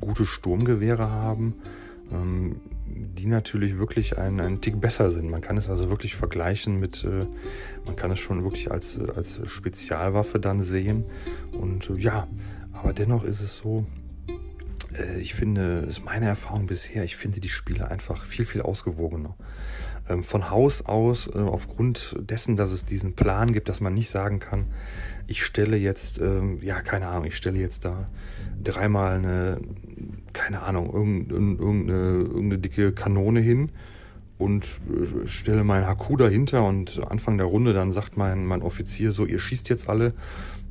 gute 0.00 0.26
Sturmgewehre 0.26 1.10
haben 1.10 1.54
ähm, 2.12 2.60
die 2.86 3.26
natürlich 3.26 3.78
wirklich 3.78 4.18
einen, 4.18 4.40
einen 4.40 4.60
Tick 4.60 4.80
besser 4.80 5.10
sind. 5.10 5.28
Man 5.28 5.40
kann 5.40 5.56
es 5.56 5.68
also 5.68 5.90
wirklich 5.90 6.14
vergleichen 6.14 6.78
mit, 6.78 7.04
äh, 7.04 7.26
man 7.84 7.96
kann 7.96 8.10
es 8.10 8.20
schon 8.20 8.44
wirklich 8.44 8.70
als, 8.70 8.98
als 9.16 9.40
Spezialwaffe 9.46 10.38
dann 10.38 10.62
sehen. 10.62 11.04
Und 11.52 11.90
äh, 11.90 11.94
ja, 11.94 12.28
aber 12.72 12.92
dennoch 12.92 13.24
ist 13.24 13.40
es 13.40 13.56
so, 13.56 13.86
ich 15.18 15.34
finde, 15.34 15.82
das 15.82 15.98
ist 15.98 16.04
meine 16.04 16.26
Erfahrung 16.26 16.66
bisher, 16.66 17.04
ich 17.04 17.16
finde 17.16 17.40
die 17.40 17.48
Spiele 17.48 17.90
einfach 17.90 18.24
viel, 18.24 18.44
viel 18.44 18.62
ausgewogener. 18.62 19.34
Ähm, 20.08 20.22
von 20.22 20.50
Haus 20.50 20.82
aus, 20.82 21.28
äh, 21.28 21.38
aufgrund 21.38 22.16
dessen, 22.20 22.56
dass 22.56 22.72
es 22.72 22.84
diesen 22.84 23.14
Plan 23.14 23.52
gibt, 23.52 23.68
dass 23.68 23.80
man 23.80 23.94
nicht 23.94 24.10
sagen 24.10 24.38
kann, 24.38 24.66
ich 25.26 25.42
stelle 25.42 25.76
jetzt, 25.76 26.20
ähm, 26.20 26.58
ja, 26.60 26.80
keine 26.82 27.08
Ahnung, 27.08 27.24
ich 27.24 27.36
stelle 27.36 27.58
jetzt 27.58 27.86
da 27.86 28.08
dreimal 28.62 29.16
eine, 29.16 29.60
keine 30.34 30.62
Ahnung, 30.62 30.92
irgendeine, 30.92 31.56
irgendeine, 31.56 32.58
dicke 32.58 32.92
Kanone 32.92 33.40
hin 33.40 33.70
und 34.36 34.80
äh, 34.90 35.26
stelle 35.26 35.64
meinen 35.64 35.86
HQ 35.86 36.18
dahinter 36.18 36.64
und 36.66 37.00
Anfang 37.10 37.38
der 37.38 37.46
Runde 37.46 37.72
dann 37.72 37.90
sagt 37.90 38.18
mein, 38.18 38.44
mein 38.44 38.60
Offizier 38.60 39.10
so, 39.10 39.24
ihr 39.24 39.38
schießt 39.38 39.70
jetzt 39.70 39.88
alle. 39.88 40.12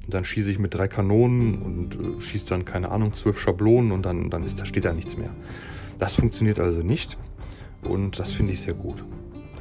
Und 0.05 0.13
dann 0.13 0.25
schieße 0.25 0.51
ich 0.51 0.59
mit 0.59 0.73
drei 0.73 0.87
Kanonen 0.87 1.61
und 1.61 1.95
äh, 1.95 2.19
schieße 2.19 2.47
dann, 2.47 2.65
keine 2.65 2.91
Ahnung, 2.91 3.13
zwölf 3.13 3.39
Schablonen 3.39 3.91
und 3.91 4.05
dann, 4.05 4.29
dann 4.29 4.43
ist, 4.43 4.59
da 4.59 4.65
steht 4.65 4.85
da 4.85 4.93
nichts 4.93 5.17
mehr. 5.17 5.29
Das 5.99 6.15
funktioniert 6.15 6.59
also 6.59 6.79
nicht 6.79 7.17
und 7.83 8.19
das 8.19 8.31
finde 8.31 8.53
ich 8.53 8.61
sehr 8.61 8.73
gut. 8.73 9.03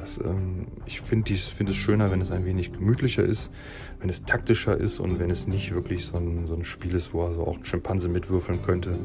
Das, 0.03 0.17
ähm, 0.17 0.67
ich 0.85 0.99
finde 0.99 1.33
find 1.33 1.69
es 1.69 1.75
schöner, 1.77 2.11
wenn 2.11 2.19
es 2.19 2.29
ein 2.29 2.43
wenig 2.43 2.73
gemütlicher 2.73 3.23
ist, 3.23 3.51
wenn 4.01 4.09
es 4.09 4.25
taktischer 4.25 4.77
ist 4.77 4.99
und 4.99 5.17
wenn 5.17 5.29
es 5.29 5.47
nicht 5.47 5.73
wirklich 5.73 6.05
so 6.05 6.17
ein, 6.17 6.45
so 6.45 6.55
ein 6.55 6.65
Spiel 6.65 6.93
ist, 6.93 7.13
wo 7.13 7.23
also 7.23 7.47
auch 7.47 7.57
ein 7.57 7.63
Schimpanse 7.63 8.09
mitwürfeln 8.09 8.61
könnte. 8.61 8.99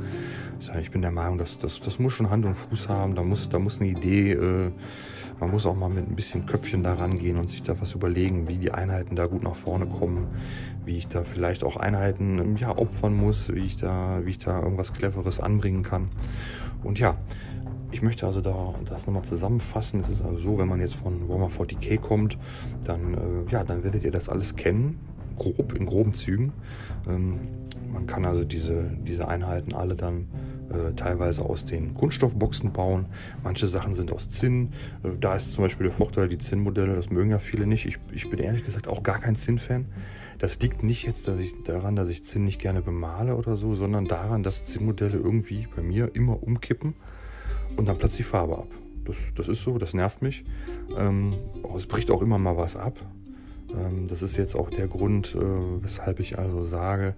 Ich 0.81 0.91
bin 0.91 1.03
der 1.03 1.13
Meinung, 1.13 1.39
dass 1.39 1.57
das, 1.57 1.81
das 1.81 2.01
muss 2.01 2.15
schon 2.15 2.31
Hand 2.31 2.45
und 2.47 2.57
Fuß 2.57 2.89
haben, 2.89 3.15
da 3.15 3.23
muss, 3.23 3.49
da 3.49 3.61
muss 3.61 3.81
eine 3.81 3.91
Idee, 3.91 4.33
äh, 4.33 4.73
man 5.41 5.51
muss 5.51 5.67
auch 5.67 5.77
mal 5.77 5.89
mit 5.89 6.09
ein 6.09 6.17
bisschen 6.17 6.47
Köpfchen 6.47 6.83
da 6.83 6.95
rangehen 6.95 7.37
und 7.37 7.49
sich 7.49 7.63
da 7.63 7.81
was 7.81 7.95
überlegen, 7.95 8.49
wie 8.49 8.57
die 8.57 8.73
Einheiten 8.73 9.17
da 9.17 9.27
gut 9.27 9.43
nach 9.43 9.55
vorne 9.55 9.87
kommen, 9.87 10.29
wie 10.85 10.97
ich 10.97 11.09
da 11.09 11.25
vielleicht 11.25 11.65
auch 11.65 11.77
Einheiten 11.77 12.57
ja, 12.57 12.77
opfern 12.77 13.15
muss, 13.15 13.53
wie 13.53 13.65
ich 13.65 13.77
da, 13.77 14.21
wie 14.25 14.31
ich 14.31 14.39
da 14.39 14.61
irgendwas 14.61 14.93
Cleveres 14.93 15.41
anbringen 15.41 15.83
kann. 15.83 16.09
Und 16.83 16.99
ja, 16.99 17.17
ich 17.91 18.03
möchte 18.03 18.27
also 18.27 18.41
da 18.41 18.75
das 18.89 19.07
nochmal 19.07 19.25
zusammenfassen. 19.25 20.01
Es 20.01 20.09
ist 20.09 20.23
also 20.23 20.39
so, 20.39 20.59
wenn 20.59 20.69
man 20.69 20.81
jetzt 20.81 20.95
von 20.95 21.29
Warhammer 21.29 21.49
40k 21.49 21.99
kommt, 21.99 22.37
dann, 22.85 23.15
äh, 23.15 23.51
ja, 23.51 23.65
dann 23.65 23.83
werdet 23.85 24.05
ihr 24.05 24.11
das 24.11 24.29
alles 24.29 24.57
kennen, 24.57 24.99
grob, 25.39 25.73
in 25.73 25.87
groben 25.87 26.15
Zügen. 26.15 26.53
Ähm, 27.09 27.39
man 27.93 28.07
kann 28.07 28.25
also 28.27 28.45
diese, 28.45 28.91
diese 29.07 29.29
Einheiten 29.29 29.75
alle 29.75 29.95
dann 29.95 30.29
äh, 30.71 30.95
teilweise 30.95 31.45
aus 31.45 31.65
den 31.65 31.95
Kunststoffboxen 31.95 32.73
bauen. 32.73 33.07
Manche 33.43 33.67
Sachen 33.67 33.95
sind 33.95 34.13
aus 34.13 34.29
Zinn. 34.29 34.73
Äh, 35.03 35.11
da 35.21 35.35
ist 35.35 35.53
zum 35.53 35.65
Beispiel 35.65 35.85
der 35.85 35.93
Vorteil, 35.93 36.29
die 36.29 36.39
Zinn-Modelle, 36.39 36.95
das 36.95 37.11
mögen 37.11 37.31
ja 37.31 37.39
viele 37.39 37.67
nicht. 37.67 37.87
Ich, 37.87 37.99
ich 38.13 38.29
bin 38.31 38.39
ehrlich 38.39 38.65
gesagt 38.65 38.89
auch 38.89 39.03
gar 39.03 39.19
kein 39.19 39.37
Zinn-Fan. 39.37 39.87
Das 40.39 40.61
liegt 40.61 40.83
nicht 40.83 41.05
jetzt 41.05 41.27
dass 41.27 41.41
ich, 41.41 41.63
daran, 41.65 41.97
dass 41.97 42.09
ich 42.09 42.23
Zinn 42.23 42.45
nicht 42.45 42.61
gerne 42.61 42.81
bemale 42.81 43.35
oder 43.35 43.57
so, 43.57 43.75
sondern 43.75 44.07
daran, 44.07 44.43
dass 44.43 44.65
Zinn-Modelle 44.65 45.17
irgendwie 45.17 45.67
bei 45.75 45.83
mir 45.83 46.15
immer 46.15 46.43
umkippen 46.43 46.95
und 47.77 47.89
dann 47.89 47.99
platzt 47.99 48.19
die 48.19 48.25
Farbe 48.25 48.59
ab. 48.59 48.69
Das, 49.05 49.17
das 49.35 49.49
ist 49.49 49.63
so, 49.63 49.79
das 49.79 49.95
nervt 49.95 50.23
mich. 50.23 50.45
Ähm, 50.97 51.35
es 51.77 51.87
bricht 51.87 52.11
auch 52.11 52.23
immer 52.23 52.39
mal 52.39 52.57
was 52.57 52.77
ab. 52.77 52.99
Ähm, 53.75 54.07
das 54.07 54.23
ist 54.23 54.37
jetzt 54.37 54.55
auch 54.55 54.71
der 54.71 54.87
Grund, 54.87 55.35
äh, 55.35 55.83
weshalb 55.83 56.21
ich 56.21 56.39
also 56.39 56.63
sage, 56.63 57.15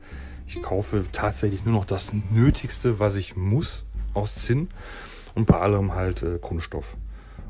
ich 0.46 0.62
kaufe 0.62 1.04
tatsächlich 1.12 1.64
nur 1.64 1.74
noch 1.74 1.84
das 1.84 2.12
Nötigste, 2.30 2.98
was 2.98 3.16
ich 3.16 3.36
muss 3.36 3.84
aus 4.14 4.34
Zinn 4.34 4.68
und 5.34 5.46
bei 5.46 5.58
allem 5.58 5.94
halt 5.94 6.22
äh, 6.22 6.38
Kunststoff. 6.40 6.96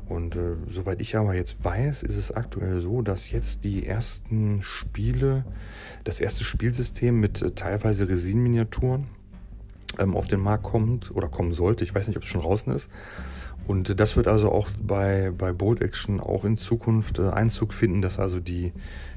Und 0.07 0.35
äh, 0.35 0.55
soweit 0.69 0.99
ich 0.99 1.15
aber 1.15 1.35
jetzt 1.35 1.63
weiß, 1.63 2.03
ist 2.03 2.17
es 2.17 2.31
aktuell 2.31 2.81
so, 2.81 3.01
dass 3.01 3.31
jetzt 3.31 3.63
die 3.63 3.85
ersten 3.85 4.61
Spiele, 4.61 5.45
das 6.03 6.19
erste 6.19 6.43
Spielsystem 6.43 7.17
mit 7.17 7.41
äh, 7.41 7.51
teilweise 7.51 8.09
Resin-Miniaturen 8.09 9.07
ähm, 9.99 10.15
auf 10.15 10.27
den 10.27 10.41
Markt 10.41 10.63
kommt 10.63 11.11
oder 11.11 11.29
kommen 11.29 11.53
sollte. 11.53 11.85
Ich 11.85 11.95
weiß 11.95 12.07
nicht, 12.07 12.17
ob 12.17 12.23
es 12.23 12.29
schon 12.29 12.41
draußen 12.41 12.73
ist. 12.73 12.89
Und 13.71 14.01
das 14.01 14.17
wird 14.17 14.27
also 14.27 14.51
auch 14.51 14.67
bei, 14.81 15.31
bei 15.31 15.53
Bold 15.53 15.81
Action 15.81 16.19
auch 16.19 16.43
in 16.43 16.57
Zukunft 16.57 17.19
äh, 17.19 17.29
Einzug 17.29 17.71
finden, 17.71 18.01
dass 18.01 18.19
also 18.19 18.41
die, 18.41 18.73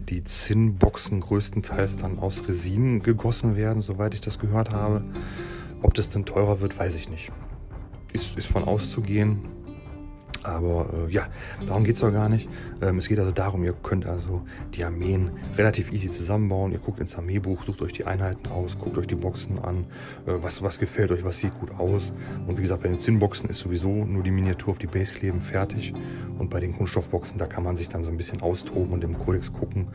die 0.09 0.23
Zinnboxen 0.23 1.19
größtenteils 1.19 1.97
dann 1.97 2.21
aus 2.21 2.47
Resin 2.47 3.03
gegossen 3.03 3.57
werden, 3.57 3.83
soweit 3.83 4.15
ich 4.15 4.21
das 4.21 4.39
gehört 4.39 4.71
habe. 4.71 5.03
Ob 5.83 5.95
das 5.95 6.09
dann 6.09 6.25
teurer 6.25 6.61
wird, 6.61 6.79
weiß 6.79 6.95
ich 6.95 7.09
nicht. 7.09 7.33
Ist, 8.13 8.39
ist 8.39 8.47
von 8.47 8.63
auszugehen. 8.63 9.41
Aber 10.45 10.87
äh, 10.93 11.13
ja, 11.13 11.27
darum 11.67 11.85
geht 11.85 11.97
es 11.97 12.05
auch 12.05 12.13
gar 12.13 12.29
nicht. 12.29 12.49
Ähm, 12.83 12.99
es 12.99 13.09
geht 13.09 13.19
also 13.19 13.33
darum, 13.33 13.65
ihr 13.65 13.73
könnt 13.73 14.07
also 14.07 14.43
die 14.75 14.85
Armeen 14.85 15.31
relativ 15.57 15.91
easy 15.91 16.11
zusammenbauen. 16.11 16.71
Ihr 16.71 16.79
guckt 16.79 17.01
ins 17.01 17.17
Armeebuch, 17.17 17.65
sucht 17.65 17.81
euch 17.81 17.93
die 17.93 18.05
Einheiten 18.05 18.49
aus, 18.49 18.79
guckt 18.79 18.99
euch 18.99 19.07
die 19.07 19.15
Boxen 19.15 19.59
an, 19.59 19.87
äh, 20.27 20.33
was, 20.35 20.63
was 20.63 20.79
gefällt 20.79 21.11
euch, 21.11 21.25
was 21.25 21.39
sieht 21.39 21.59
gut 21.59 21.73
aus. 21.79 22.13
Und 22.47 22.59
wie 22.59 22.63
gesagt, 22.63 22.83
bei 22.83 22.89
den 22.89 22.99
Zinnboxen 22.99 23.49
ist 23.49 23.61
sowieso 23.61 23.89
nur 24.05 24.23
die 24.23 24.31
Miniatur 24.31 24.73
auf 24.73 24.79
die 24.79 24.87
Base 24.87 25.15
kleben, 25.15 25.41
fertig. 25.41 25.95
Und 26.39 26.51
bei 26.51 26.61
den 26.61 26.77
Kunststoffboxen, 26.77 27.39
da 27.39 27.47
kann 27.47 27.65
man 27.65 27.77
sich 27.77 27.89
dann 27.89 28.05
so 28.05 28.11
ein 28.11 28.19
bisschen 28.19 28.43
austoben 28.43 28.93
und 28.93 29.03
im 29.03 29.19
Kodex 29.19 29.51
gucken, 29.51 29.89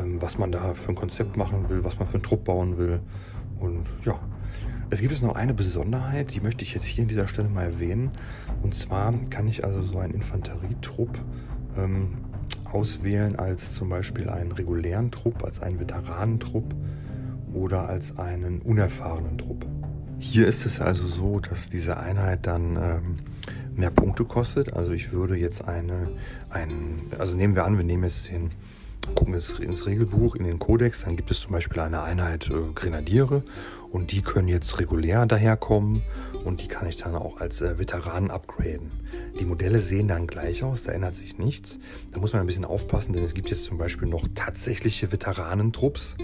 ähm, 0.00 0.22
was 0.22 0.38
man 0.38 0.50
da 0.52 0.72
für 0.72 0.88
ein 0.88 0.94
Konzept 0.94 1.36
machen 1.36 1.68
will, 1.68 1.84
was 1.84 1.98
man 1.98 2.08
für 2.08 2.14
einen 2.14 2.22
Trupp 2.22 2.44
bauen 2.44 2.78
will. 2.78 3.00
Und 3.60 3.84
ja, 4.04 4.18
es 4.92 5.00
gibt 5.00 5.12
jetzt 5.12 5.22
noch 5.22 5.36
eine 5.36 5.54
Besonderheit, 5.54 6.34
die 6.34 6.40
möchte 6.40 6.64
ich 6.64 6.74
jetzt 6.74 6.84
hier 6.84 7.02
an 7.02 7.08
dieser 7.08 7.26
Stelle 7.26 7.48
mal 7.48 7.64
erwähnen. 7.64 8.10
Und 8.62 8.74
zwar 8.74 9.12
kann 9.30 9.48
ich 9.48 9.64
also 9.64 9.82
so 9.82 9.98
einen 9.98 10.14
Infanterietrupp 10.14 11.18
ähm, 11.76 12.14
auswählen 12.64 13.38
als 13.38 13.74
zum 13.74 13.88
Beispiel 13.88 14.28
einen 14.28 14.52
regulären 14.52 15.10
Trupp, 15.10 15.44
als 15.44 15.60
einen 15.60 15.80
Veteranentrupp 15.80 16.74
oder 17.52 17.88
als 17.88 18.18
einen 18.18 18.60
unerfahrenen 18.60 19.36
Trupp. 19.36 19.66
Hier 20.18 20.46
ist 20.46 20.64
es 20.64 20.80
also 20.80 21.06
so, 21.06 21.40
dass 21.40 21.68
diese 21.68 21.96
Einheit 21.96 22.46
dann 22.46 22.76
ähm, 22.76 23.14
mehr 23.74 23.90
Punkte 23.90 24.24
kostet. 24.24 24.72
Also 24.72 24.92
ich 24.92 25.12
würde 25.12 25.36
jetzt 25.36 25.66
eine, 25.66 26.10
einen, 26.48 27.10
also 27.18 27.36
nehmen 27.36 27.54
wir 27.54 27.64
an, 27.64 27.76
wir 27.76 27.84
nehmen 27.84 28.04
jetzt 28.04 28.28
den 28.28 28.50
gucken 29.16 29.34
wir 29.34 29.60
ins 29.60 29.86
Regelbuch, 29.86 30.36
in 30.36 30.44
den 30.44 30.58
Kodex, 30.58 31.02
dann 31.02 31.16
gibt 31.16 31.30
es 31.30 31.40
zum 31.40 31.52
Beispiel 31.52 31.80
eine 31.80 32.02
Einheit 32.02 32.48
äh, 32.50 32.72
Grenadiere 32.74 33.42
und 33.90 34.12
die 34.12 34.22
können 34.22 34.48
jetzt 34.48 34.78
regulär 34.78 35.26
daherkommen 35.26 36.02
und 36.44 36.62
die 36.62 36.68
kann 36.68 36.88
ich 36.88 36.96
dann 36.96 37.14
auch 37.14 37.40
als 37.40 37.60
äh, 37.60 37.78
Veteranen 37.78 38.30
upgraden. 38.30 38.90
Die 39.38 39.44
Modelle 39.44 39.80
sehen 39.80 40.08
dann 40.08 40.26
gleich 40.26 40.62
aus, 40.62 40.84
da 40.84 40.92
ändert 40.92 41.14
sich 41.14 41.38
nichts. 41.38 41.78
Da 42.10 42.20
muss 42.20 42.32
man 42.32 42.40
ein 42.40 42.46
bisschen 42.46 42.64
aufpassen, 42.64 43.12
denn 43.12 43.24
es 43.24 43.34
gibt 43.34 43.50
jetzt 43.50 43.64
zum 43.64 43.78
Beispiel 43.78 44.08
noch 44.08 44.28
tatsächliche 44.34 45.12
Veteranentrupps. 45.12 46.16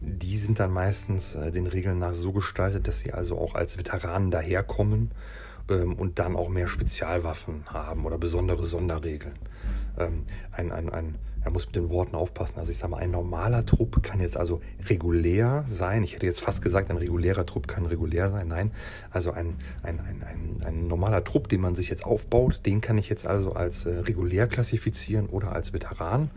Die 0.00 0.36
sind 0.36 0.58
dann 0.58 0.72
meistens 0.72 1.34
äh, 1.34 1.52
den 1.52 1.66
Regeln 1.66 1.98
nach 1.98 2.14
so 2.14 2.32
gestaltet, 2.32 2.88
dass 2.88 3.00
sie 3.00 3.12
also 3.12 3.38
auch 3.38 3.54
als 3.54 3.78
Veteranen 3.78 4.30
daherkommen 4.30 5.12
ähm, 5.68 5.94
und 5.94 6.18
dann 6.18 6.36
auch 6.36 6.48
mehr 6.48 6.66
Spezialwaffen 6.66 7.64
haben 7.66 8.04
oder 8.04 8.18
besondere 8.18 8.66
Sonderregeln. 8.66 9.38
Ähm, 9.98 10.22
ein, 10.50 10.72
ein, 10.72 10.90
ein 10.90 11.14
er 11.44 11.50
muss 11.50 11.66
mit 11.66 11.76
den 11.76 11.90
Worten 11.90 12.14
aufpassen. 12.14 12.58
Also 12.58 12.70
ich 12.70 12.78
sage 12.78 12.92
mal, 12.92 12.98
ein 12.98 13.10
normaler 13.10 13.66
Trupp 13.66 14.02
kann 14.02 14.20
jetzt 14.20 14.36
also 14.36 14.60
regulär 14.88 15.64
sein. 15.68 16.04
Ich 16.04 16.14
hätte 16.14 16.26
jetzt 16.26 16.40
fast 16.40 16.62
gesagt, 16.62 16.90
ein 16.90 16.96
regulärer 16.96 17.44
Trupp 17.46 17.68
kann 17.68 17.86
regulär 17.86 18.30
sein. 18.30 18.48
Nein, 18.48 18.70
also 19.10 19.32
ein, 19.32 19.56
ein, 19.82 19.98
ein, 20.00 20.22
ein, 20.22 20.66
ein 20.66 20.86
normaler 20.88 21.24
Trupp, 21.24 21.48
den 21.48 21.60
man 21.60 21.74
sich 21.74 21.88
jetzt 21.88 22.04
aufbaut, 22.04 22.60
den 22.66 22.80
kann 22.80 22.98
ich 22.98 23.08
jetzt 23.08 23.26
also 23.26 23.52
als 23.54 23.86
äh, 23.86 23.98
regulär 24.00 24.46
klassifizieren 24.46 25.26
oder 25.26 25.52
als 25.52 25.72
Veteran 25.72 26.30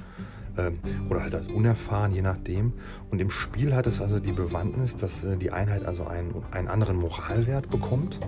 ähm, 0.57 0.79
oder 1.09 1.21
halt 1.21 1.35
als 1.35 1.47
unerfahren, 1.47 2.13
je 2.13 2.21
nachdem. 2.21 2.73
Und 3.11 3.21
im 3.21 3.29
Spiel 3.29 3.75
hat 3.75 3.87
es 3.87 4.01
also 4.01 4.19
die 4.19 4.31
Bewandtnis, 4.31 4.95
dass 4.95 5.23
äh, 5.23 5.37
die 5.37 5.51
Einheit 5.51 5.85
also 5.85 6.05
einen, 6.05 6.33
einen 6.51 6.67
anderen 6.67 6.97
Moralwert 6.97 7.69
bekommt. 7.69 8.19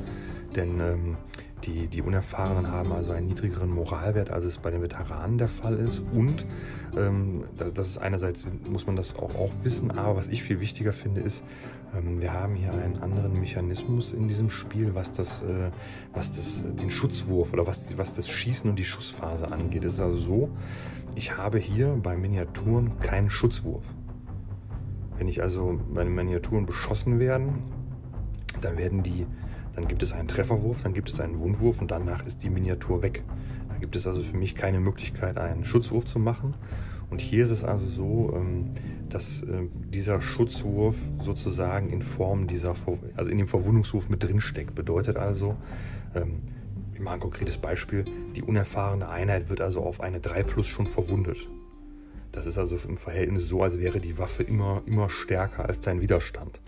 Denn 0.56 0.80
ähm, 0.80 1.18
die, 1.64 1.88
die 1.88 2.02
Unerfahrenen 2.02 2.72
haben 2.72 2.92
also 2.92 3.12
einen 3.12 3.28
niedrigeren 3.28 3.72
Moralwert, 3.72 4.30
als 4.30 4.46
es 4.46 4.60
bei 4.60 4.70
den 4.70 4.82
Veteranen 4.82 5.38
der 5.38 5.48
Fall 5.48 5.76
ist. 5.76 6.04
Und 6.14 6.46
ähm, 6.96 7.46
das, 7.58 7.74
das, 7.74 7.88
ist 7.88 7.98
einerseits, 7.98 8.48
muss 8.70 8.86
man 8.86 8.96
das 8.96 9.16
auch, 9.16 9.36
auch 9.36 9.52
wissen, 9.64 9.92
aber 9.92 10.16
was 10.16 10.28
ich 10.28 10.44
viel 10.44 10.60
wichtiger 10.60 10.94
finde, 10.94 11.22
ist, 11.22 11.44
ähm, 11.96 12.22
wir 12.22 12.34
haben 12.34 12.56
hier 12.56 12.74
einen 12.74 12.98
anderen 13.02 13.40
Mechanismus 13.40 14.14
in 14.14 14.28
diesem 14.28 14.50
Spiel, 14.50 14.94
was, 14.94 15.12
das, 15.12 15.42
äh, 15.42 15.72
was 16.14 16.36
das, 16.36 16.64
den 16.76 16.92
Schutzwurf 16.92 17.54
oder 17.54 17.66
was, 17.66 17.98
was 17.98 18.14
das 18.14 18.30
Schießen 18.30 18.70
und 18.70 18.78
die 18.78 18.86
Schussphase 18.86 19.52
angeht. 19.52 19.84
Es 19.84 19.96
ist 19.96 20.02
also 20.02 20.18
so, 20.18 20.50
ich 21.16 21.38
habe 21.38 21.58
hier 21.58 21.98
bei 22.02 22.16
Miniaturen 22.16 23.00
keinen 23.00 23.30
Schutzwurf. 23.30 23.84
Wenn 25.18 25.28
ich 25.28 25.42
also 25.42 25.80
bei 25.92 26.04
den 26.04 26.14
Miniaturen 26.14 26.68
beschossen 26.68 27.20
werden, 27.20 27.64
dann 28.62 28.78
werden 28.78 29.02
die 29.02 29.26
dann 29.78 29.88
gibt 29.88 30.02
es 30.02 30.12
einen 30.12 30.28
Trefferwurf, 30.28 30.82
dann 30.82 30.94
gibt 30.96 31.08
es 31.08 31.20
einen 31.20 31.38
Wundwurf 31.38 31.82
und 31.82 31.92
danach 31.92 32.26
ist 32.26 32.42
die 32.44 32.50
Miniatur 32.50 33.04
weg. 33.04 33.22
Da 33.70 33.76
gibt 33.76 33.96
es 33.96 34.08
also 34.08 34.24
für 34.24 34.36
mich 34.36 34.56
keine 34.56 34.80
Möglichkeit, 34.80 35.38
einen 35.38 35.66
Schutzwurf 35.66 36.04
zu 36.04 36.18
machen. 36.18 36.56
Und 37.12 37.22
hier 37.22 37.44
ist 37.44 37.52
es 37.52 37.64
also 37.64 37.86
so, 37.86 38.34
ähm, 38.36 38.72
dass 39.08 39.44
äh, 39.44 39.68
dieser 39.94 40.20
Schutzwurf 40.20 40.98
sozusagen 41.20 41.92
in 41.92 42.02
Form 42.02 42.48
dieser, 42.48 42.74
also 43.16 43.30
in 43.30 43.38
dem 43.38 43.48
Verwundungswurf 43.48 44.10
mit 44.10 44.24
drin 44.24 44.42
steckt. 44.42 44.74
Bedeutet 44.74 45.16
also, 45.16 45.56
ähm, 46.16 46.42
ich 46.96 47.00
mache 47.00 47.14
ein 47.14 47.20
konkretes 47.20 47.60
Beispiel, 47.60 48.04
die 48.36 48.42
unerfahrene 48.42 49.08
Einheit 49.08 49.52
wird 49.52 49.62
also 49.62 49.84
auf 49.84 50.02
eine 50.02 50.20
3 50.20 50.42
plus 50.42 50.66
schon 50.66 50.88
verwundet. 50.88 51.48
Das 52.32 52.48
ist 52.48 52.58
also 52.58 52.80
im 52.88 52.98
Verhältnis 52.98 53.48
so, 53.48 53.62
als 53.62 53.78
wäre 53.78 54.00
die 54.00 54.18
Waffe 54.18 54.42
immer, 54.42 54.82
immer 54.88 55.12
stärker 55.12 55.66
als 55.66 55.84
sein 55.84 56.02
Widerstand. 56.02 56.62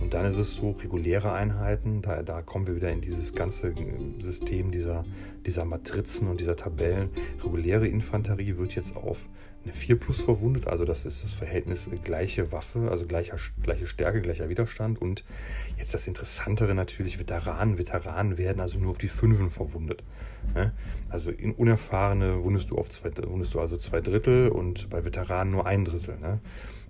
Und 0.00 0.14
dann 0.14 0.24
ist 0.24 0.38
es 0.38 0.54
so, 0.54 0.70
reguläre 0.70 1.32
Einheiten, 1.32 2.00
da, 2.02 2.22
da 2.22 2.42
kommen 2.42 2.66
wir 2.66 2.76
wieder 2.76 2.90
in 2.90 3.00
dieses 3.00 3.32
ganze 3.34 3.68
äh, 3.68 3.74
System 4.20 4.70
dieser, 4.70 5.04
dieser 5.44 5.64
Matrizen 5.64 6.28
und 6.28 6.40
dieser 6.40 6.56
Tabellen. 6.56 7.10
Reguläre 7.44 7.86
Infanterie 7.86 8.56
wird 8.56 8.74
jetzt 8.74 8.96
auf 8.96 9.28
eine 9.62 9.74
4 9.74 9.96
plus 10.00 10.22
verwundet, 10.22 10.68
also 10.68 10.86
das 10.86 11.04
ist 11.04 11.22
das 11.22 11.34
Verhältnis 11.34 11.86
äh, 11.86 11.96
gleiche 11.96 12.50
Waffe, 12.50 12.90
also 12.90 13.06
gleicher, 13.06 13.36
gleiche 13.62 13.86
Stärke, 13.86 14.22
gleicher 14.22 14.48
Widerstand. 14.48 15.02
Und 15.02 15.22
jetzt 15.78 15.92
das 15.92 16.06
Interessantere 16.06 16.74
natürlich, 16.74 17.18
Veteranen. 17.18 17.76
Veteranen 17.76 18.38
werden 18.38 18.60
also 18.60 18.78
nur 18.78 18.90
auf 18.90 18.98
die 18.98 19.08
Fünfen 19.08 19.50
verwundet. 19.50 20.02
Ne? 20.54 20.72
Also 21.10 21.30
in 21.30 21.52
Unerfahrene 21.52 22.42
wundest 22.42 22.70
du, 22.70 22.78
auf 22.78 22.88
zwei, 22.88 23.10
wundest 23.26 23.52
du 23.52 23.60
also 23.60 23.76
zwei 23.76 24.00
Drittel 24.00 24.48
und 24.48 24.88
bei 24.88 25.04
Veteranen 25.04 25.52
nur 25.52 25.66
ein 25.66 25.84
Drittel. 25.84 26.16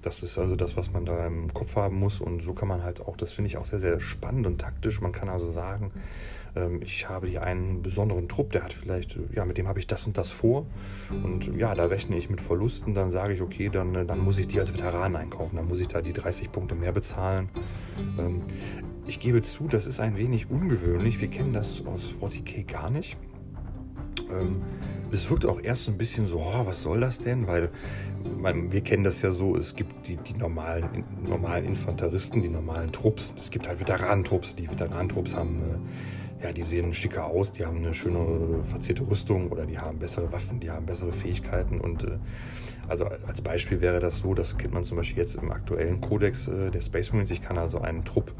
Das 0.02 0.22
ist 0.22 0.38
also 0.38 0.56
das, 0.56 0.76
was 0.76 0.92
man 0.92 1.04
da 1.04 1.26
im 1.26 1.52
Kopf 1.52 1.76
haben 1.76 1.96
muss. 1.98 2.20
Und 2.20 2.42
so 2.42 2.52
kann 2.54 2.68
man 2.68 2.82
halt 2.82 3.00
auch, 3.00 3.16
das 3.16 3.32
finde 3.32 3.48
ich 3.48 3.56
auch 3.56 3.66
sehr, 3.66 3.80
sehr 3.80 4.00
spannend 4.00 4.46
und 4.46 4.58
taktisch. 4.58 5.00
Man 5.00 5.12
kann 5.12 5.28
also 5.28 5.50
sagen, 5.50 5.92
ähm, 6.56 6.80
ich 6.82 7.08
habe 7.08 7.26
hier 7.26 7.42
einen 7.42 7.82
besonderen 7.82 8.28
Trupp, 8.28 8.52
der 8.52 8.64
hat 8.64 8.72
vielleicht, 8.72 9.18
ja, 9.32 9.44
mit 9.44 9.58
dem 9.58 9.68
habe 9.68 9.78
ich 9.78 9.86
das 9.86 10.06
und 10.06 10.16
das 10.16 10.30
vor. 10.30 10.66
Und 11.10 11.46
ja, 11.56 11.74
da 11.74 11.86
rechne 11.86 12.16
ich 12.16 12.30
mit 12.30 12.40
Verlusten. 12.40 12.94
Dann 12.94 13.10
sage 13.10 13.34
ich, 13.34 13.42
okay, 13.42 13.68
dann, 13.68 13.94
äh, 13.94 14.06
dann 14.06 14.20
muss 14.20 14.38
ich 14.38 14.48
die 14.48 14.60
als 14.60 14.72
Veteran 14.72 15.16
einkaufen. 15.16 15.56
Dann 15.56 15.68
muss 15.68 15.80
ich 15.80 15.88
da 15.88 16.00
die 16.00 16.12
30 16.12 16.50
Punkte 16.52 16.74
mehr 16.74 16.92
bezahlen. 16.92 17.48
Ähm, 18.18 18.42
ich 19.06 19.20
gebe 19.20 19.42
zu, 19.42 19.66
das 19.66 19.86
ist 19.86 20.00
ein 20.00 20.16
wenig 20.16 20.50
ungewöhnlich. 20.50 21.20
Wir 21.20 21.28
kennen 21.28 21.52
das 21.52 21.84
aus 21.86 22.14
40k 22.20 22.64
gar 22.64 22.90
nicht. 22.90 23.16
Ähm, 24.30 24.62
es 25.12 25.30
wirkt 25.30 25.46
auch 25.46 25.60
erst 25.60 25.84
so 25.84 25.90
ein 25.90 25.98
bisschen 25.98 26.26
so, 26.26 26.38
oh, 26.38 26.66
was 26.66 26.82
soll 26.82 27.00
das 27.00 27.18
denn? 27.18 27.46
Weil 27.46 27.70
man, 28.38 28.72
wir 28.72 28.80
kennen 28.80 29.04
das 29.04 29.22
ja 29.22 29.30
so, 29.30 29.56
es 29.56 29.74
gibt 29.74 30.06
die, 30.06 30.16
die 30.16 30.34
normalen, 30.34 31.04
normalen 31.26 31.64
Infanteristen, 31.64 32.42
die 32.42 32.48
normalen 32.48 32.92
Trupps. 32.92 33.34
Es 33.38 33.50
gibt 33.50 33.68
halt 33.68 33.80
Veteranentrupps. 33.80 34.54
Die 34.54 34.70
Veteranentrupps 34.70 35.34
haben 35.34 35.62
äh, 35.62 36.44
ja, 36.44 36.52
die 36.52 36.62
sehen 36.62 36.94
schicker 36.94 37.26
aus, 37.26 37.52
die 37.52 37.66
haben 37.66 37.78
eine 37.78 37.92
schöne 37.92 38.64
verzierte 38.64 39.06
Rüstung 39.06 39.50
oder 39.50 39.66
die 39.66 39.78
haben 39.78 39.98
bessere 39.98 40.32
Waffen, 40.32 40.58
die 40.58 40.70
haben 40.70 40.86
bessere 40.86 41.12
Fähigkeiten. 41.12 41.80
Und 41.80 42.04
äh, 42.04 42.18
also 42.90 43.04
als 43.04 43.40
Beispiel 43.40 43.80
wäre 43.80 44.00
das 44.00 44.18
so, 44.18 44.34
das 44.34 44.58
kennt 44.58 44.74
man 44.74 44.84
zum 44.84 44.96
Beispiel 44.96 45.18
jetzt 45.18 45.36
im 45.36 45.52
aktuellen 45.52 46.00
Kodex 46.00 46.48
äh, 46.48 46.70
der 46.70 46.80
Space 46.80 47.12
Marines. 47.12 47.30
Ich 47.30 47.40
kann 47.40 47.56
also 47.56 47.80
einen 47.80 48.04
Trupp 48.04 48.32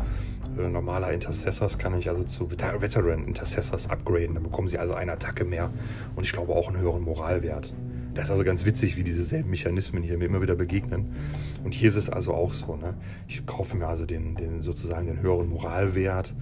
äh, 0.59 0.69
normaler 0.69 1.13
Intercessors, 1.13 1.79
kann 1.79 1.97
ich 1.97 2.09
also 2.09 2.25
zu 2.25 2.49
Veter 2.49 2.81
Veteran 2.81 3.25
Intercessors 3.25 3.89
upgraden. 3.89 4.35
Dann 4.35 4.43
bekommen 4.43 4.67
sie 4.67 4.79
also 4.79 4.95
eine 4.95 5.13
Attacke 5.13 5.45
mehr 5.45 5.71
und 6.17 6.27
ich 6.27 6.33
glaube 6.33 6.53
auch 6.53 6.69
einen 6.69 6.79
höheren 6.79 7.03
Moralwert. 7.03 7.73
Das 8.15 8.25
ist 8.25 8.31
also 8.33 8.43
ganz 8.43 8.65
witzig, 8.65 8.97
wie 8.97 9.05
diese 9.05 9.23
selben 9.23 9.51
Mechanismen 9.51 10.03
hier 10.03 10.19
mir 10.19 10.25
immer 10.25 10.43
wieder 10.43 10.57
begegnen. 10.57 11.15
Und 11.63 11.73
hier 11.73 11.89
ist 11.89 11.97
es 11.97 12.11
also 12.11 12.35
auch 12.35 12.53
so. 12.53 12.75
Ne? 12.75 12.95
Ich 13.29 13.47
kaufe 13.47 13.77
mir 13.77 13.87
also 13.87 14.05
den, 14.05 14.35
den 14.35 14.63
sozusagen 14.63 15.07
den 15.07 15.23
höheren 15.23 15.49
Moralwert 15.49 16.35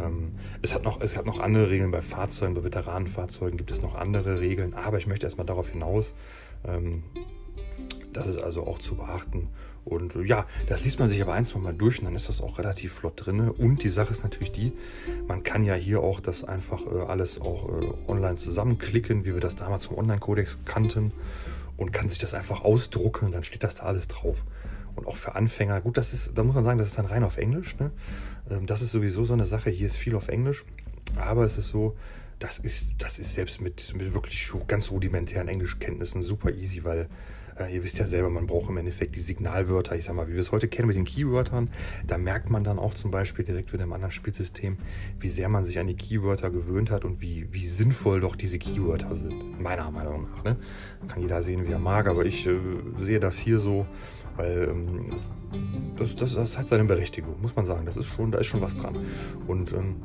ähm, 0.00 0.32
es, 0.62 0.74
hat 0.74 0.82
noch, 0.82 1.00
es 1.00 1.16
hat 1.16 1.26
noch 1.26 1.40
andere 1.40 1.70
Regeln 1.70 1.90
bei 1.90 2.02
Fahrzeugen, 2.02 2.54
bei 2.54 2.64
Veteranenfahrzeugen 2.64 3.56
gibt 3.56 3.70
es 3.70 3.80
noch 3.80 3.94
andere 3.94 4.40
Regeln, 4.40 4.74
aber 4.74 4.98
ich 4.98 5.06
möchte 5.06 5.26
erstmal 5.26 5.46
darauf 5.46 5.70
hinaus, 5.70 6.14
ähm, 6.66 7.04
das 8.14 8.26
ist 8.26 8.38
also 8.38 8.66
auch 8.66 8.78
zu 8.78 8.94
beachten. 8.96 9.48
Und 9.84 10.16
äh, 10.16 10.22
ja, 10.22 10.46
das 10.68 10.84
liest 10.84 10.98
man 10.98 11.08
sich 11.08 11.20
aber 11.20 11.34
ein, 11.34 11.44
zwei 11.44 11.58
Mal 11.58 11.74
durch 11.74 11.98
und 11.98 12.06
dann 12.06 12.14
ist 12.14 12.28
das 12.28 12.40
auch 12.40 12.58
relativ 12.58 12.94
flott 12.94 13.14
drin. 13.16 13.50
Und 13.50 13.82
die 13.82 13.88
Sache 13.88 14.12
ist 14.12 14.22
natürlich 14.22 14.52
die, 14.52 14.72
man 15.28 15.42
kann 15.42 15.64
ja 15.64 15.74
hier 15.74 16.00
auch 16.00 16.20
das 16.20 16.44
einfach 16.44 16.80
äh, 16.86 17.00
alles 17.06 17.40
auch 17.40 17.68
äh, 17.68 17.92
online 18.08 18.36
zusammenklicken, 18.36 19.24
wie 19.24 19.34
wir 19.34 19.40
das 19.40 19.56
damals 19.56 19.86
vom 19.86 19.98
Online-Kodex 19.98 20.58
kannten 20.64 21.12
und 21.76 21.92
kann 21.92 22.08
sich 22.08 22.18
das 22.18 22.34
einfach 22.34 22.64
ausdrucken 22.64 23.32
dann 23.32 23.44
steht 23.44 23.64
das 23.64 23.76
da 23.76 23.84
alles 23.84 24.08
drauf. 24.08 24.44
Und 24.96 25.06
auch 25.08 25.16
für 25.16 25.34
Anfänger, 25.34 25.80
gut, 25.80 25.96
das 25.96 26.12
ist, 26.12 26.32
da 26.38 26.44
muss 26.44 26.54
man 26.54 26.62
sagen, 26.64 26.78
das 26.78 26.88
ist 26.88 26.98
dann 26.98 27.06
rein 27.06 27.24
auf 27.24 27.36
Englisch. 27.36 27.76
Ne? 27.78 27.90
Ähm, 28.50 28.66
das 28.66 28.80
ist 28.80 28.92
sowieso 28.92 29.24
so 29.24 29.32
eine 29.32 29.46
Sache. 29.46 29.70
Hier 29.70 29.86
ist 29.86 29.96
viel 29.96 30.14
auf 30.14 30.28
Englisch. 30.28 30.64
Aber 31.16 31.44
es 31.44 31.58
ist 31.58 31.68
so, 31.68 31.96
das 32.38 32.58
ist, 32.58 32.94
das 32.98 33.18
ist 33.18 33.34
selbst 33.34 33.60
mit, 33.60 33.94
mit 33.94 34.14
wirklich 34.14 34.50
ganz 34.66 34.90
rudimentären 34.90 35.48
Englischkenntnissen 35.48 36.22
super 36.22 36.52
easy, 36.52 36.84
weil 36.84 37.08
äh, 37.58 37.74
ihr 37.74 37.84
wisst 37.84 37.98
ja 37.98 38.06
selber, 38.06 38.30
man 38.30 38.46
braucht 38.46 38.68
im 38.68 38.76
Endeffekt 38.76 39.16
die 39.16 39.20
Signalwörter. 39.20 39.96
Ich 39.96 40.04
sag 40.04 40.14
mal, 40.14 40.28
wie 40.28 40.32
wir 40.32 40.40
es 40.40 40.52
heute 40.52 40.68
kennen 40.68 40.88
mit 40.88 40.96
den 40.96 41.04
Keywörtern. 41.04 41.70
Da 42.06 42.18
merkt 42.18 42.50
man 42.50 42.64
dann 42.64 42.78
auch 42.78 42.94
zum 42.94 43.10
Beispiel 43.10 43.44
direkt 43.44 43.72
wieder 43.72 43.84
im 43.84 43.92
anderen 43.92 44.12
Spielsystem, 44.12 44.76
wie 45.20 45.28
sehr 45.28 45.48
man 45.48 45.64
sich 45.64 45.78
an 45.78 45.86
die 45.86 45.96
Keywörter 45.96 46.50
gewöhnt 46.50 46.90
hat 46.90 47.04
und 47.04 47.20
wie, 47.20 47.48
wie 47.52 47.66
sinnvoll 47.66 48.20
doch 48.20 48.36
diese 48.36 48.58
Keywörter 48.58 49.14
sind. 49.14 49.60
Meiner 49.60 49.90
Meinung 49.90 50.28
nach. 50.30 50.44
Ne? 50.44 50.56
Kann 51.08 51.22
jeder 51.22 51.42
sehen, 51.42 51.66
wie 51.66 51.72
er 51.72 51.78
mag, 51.78 52.06
aber 52.08 52.24
ich 52.24 52.46
äh, 52.46 52.56
sehe 52.98 53.20
das 53.20 53.38
hier 53.38 53.58
so, 53.58 53.86
weil 54.36 54.68
ähm, 54.70 55.16
das, 55.96 56.16
das, 56.16 56.34
das, 56.34 56.58
hat 56.58 56.68
seine 56.68 56.84
Berechtigung, 56.84 57.40
muss 57.40 57.54
man 57.54 57.64
sagen. 57.64 57.86
Das 57.86 57.96
ist 57.96 58.06
schon, 58.06 58.30
da 58.30 58.38
ist 58.38 58.46
schon 58.46 58.60
was 58.60 58.76
dran. 58.76 58.98
Und 59.46 59.72
ähm, 59.72 59.96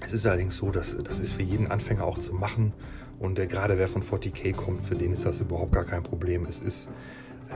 es 0.00 0.12
ist 0.12 0.26
allerdings 0.26 0.56
so, 0.56 0.70
dass 0.70 0.96
das 0.96 1.18
ist 1.18 1.32
für 1.32 1.42
jeden 1.42 1.70
Anfänger 1.70 2.04
auch 2.04 2.18
zu 2.18 2.34
machen. 2.34 2.72
Und 3.18 3.38
äh, 3.38 3.46
gerade 3.46 3.78
wer 3.78 3.88
von 3.88 4.02
40k 4.02 4.54
kommt, 4.54 4.80
für 4.80 4.94
den 4.94 5.12
ist 5.12 5.24
das 5.24 5.40
überhaupt 5.40 5.72
gar 5.72 5.84
kein 5.84 6.02
Problem. 6.02 6.46
Es 6.46 6.58
ist 6.60 6.88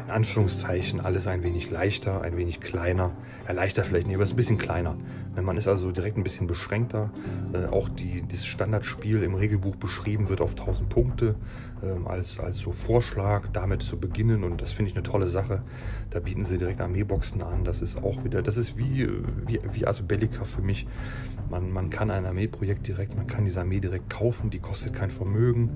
in 0.07 0.11
Anführungszeichen 0.11 1.01
alles 1.01 1.27
ein 1.27 1.43
wenig 1.43 1.71
leichter, 1.71 2.23
ein 2.23 2.37
wenig 2.37 2.61
kleiner. 2.61 3.13
Ja, 3.47 3.53
leichter 3.53 3.85
vielleicht 3.85 4.07
nicht, 4.07 4.17
aber 4.17 4.25
es 4.25 4.31
ist 4.31 4.35
ein 4.35 4.37
bisschen 4.37 4.59
kleiner. 4.59 4.97
Man 5.41 5.57
ist 5.57 5.69
also 5.69 5.91
direkt 5.93 6.17
ein 6.17 6.25
bisschen 6.25 6.47
beschränkter. 6.47 7.11
Äh, 7.53 7.67
auch 7.67 7.89
die, 7.89 8.23
das 8.27 8.45
Standardspiel 8.45 9.23
im 9.23 9.35
Regelbuch 9.35 9.77
beschrieben 9.77 10.29
wird 10.29 10.41
auf 10.41 10.53
1000 10.53 10.89
Punkte 10.89 11.37
äh, 11.83 12.09
als, 12.09 12.39
als 12.39 12.59
so 12.59 12.73
Vorschlag, 12.73 13.49
damit 13.53 13.83
zu 13.83 13.99
beginnen. 13.99 14.45
Und 14.45 14.61
das 14.61 14.73
finde 14.73 14.91
ich 14.91 14.97
eine 14.97 15.03
tolle 15.03 15.27
Sache. 15.27 15.63
Da 16.11 16.21
bieten 16.21 16.45
sie 16.45 16.59
direkt 16.59 16.81
Armeeboxen 16.81 17.43
an. 17.43 17.65
Das 17.65 17.81
ist 17.83 17.97
auch 18.03 18.25
wieder, 18.25 18.43
das 18.43 18.57
ist 18.57 18.77
wie, 18.77 19.09
wie, 19.47 19.61
wie 19.73 19.87
Asbellica 19.87 20.45
für 20.45 20.63
mich. 20.63 20.87
Man, 21.51 21.71
man 21.71 21.91
kann 21.91 22.11
ein 22.11 22.27
Armeeprojekt 22.27 22.87
direkt, 22.87 23.17
man 23.17 23.27
kann 23.27 23.45
diese 23.45 23.61
Armee 23.61 23.81
direkt 23.81 24.11
kaufen, 24.11 24.51
die 24.51 24.59
kostet 24.59 24.95
kein 24.95 25.11
Vermögen. 25.11 25.71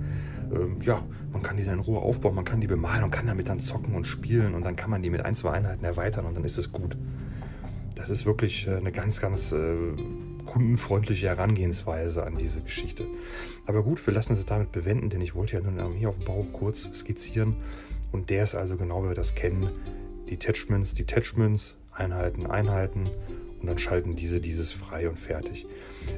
Ähm, 0.57 0.79
ja, 0.83 1.03
man 1.33 1.43
kann 1.43 1.57
die 1.57 1.65
dann 1.65 1.75
in 1.75 1.81
Ruhe 1.81 2.01
aufbauen, 2.01 2.35
man 2.35 2.45
kann 2.45 2.61
die 2.61 2.67
bemalen 2.67 3.05
und 3.05 3.11
kann 3.11 3.27
damit 3.27 3.49
dann 3.49 3.61
zocken 3.61 3.95
und 3.95 4.07
spielen 4.07 4.55
und 4.55 4.65
dann 4.65 4.77
kann 4.77 4.91
man 4.91 5.03
die 5.03 5.11
mit 5.11 5.25
ein, 5.25 5.35
zwei 5.35 5.53
Einheiten 5.53 5.85
erweitern 5.85 6.27
und 6.27 6.35
dann 6.35 6.45
ist 6.45 6.59
es 6.59 6.73
gut. 6.73 6.97
Das 7.95 8.11
ist 8.11 8.27
wirklich 8.27 8.67
äh, 8.67 8.77
eine 8.77 8.93
ganz, 8.93 9.21
ganz 9.21 9.53
äh, 9.53 9.77
kundenfreundliche 10.45 11.27
Herangehensweise 11.29 12.25
an 12.25 12.37
diese 12.37 12.63
Geschichte. 12.63 13.07
Aber 13.67 13.83
gut, 13.83 14.05
wir 14.07 14.15
lassen 14.15 14.33
es 14.33 14.45
damit 14.47 14.73
bewenden, 14.73 15.11
denn 15.11 15.21
ich 15.21 15.35
wollte 15.35 15.57
ja 15.57 15.63
nur 15.63 15.73
den 15.73 15.81
Armeeaufbau 15.81 16.47
kurz 16.53 16.91
skizzieren. 16.95 17.57
Und 18.13 18.31
der 18.31 18.45
ist 18.45 18.55
also 18.55 18.77
genau, 18.77 19.05
wie 19.05 19.09
wir 19.09 19.15
das 19.15 19.35
kennen. 19.35 19.71
Detachments, 20.31 20.95
Detachments, 20.95 21.75
Einheiten, 21.93 22.47
Einheiten. 22.47 23.11
Und 23.67 23.71
dann 23.71 23.79
schalten 23.79 24.15
diese 24.15 24.41
dieses 24.41 24.71
frei 24.71 25.09
und 25.09 25.19
fertig. 25.19 25.67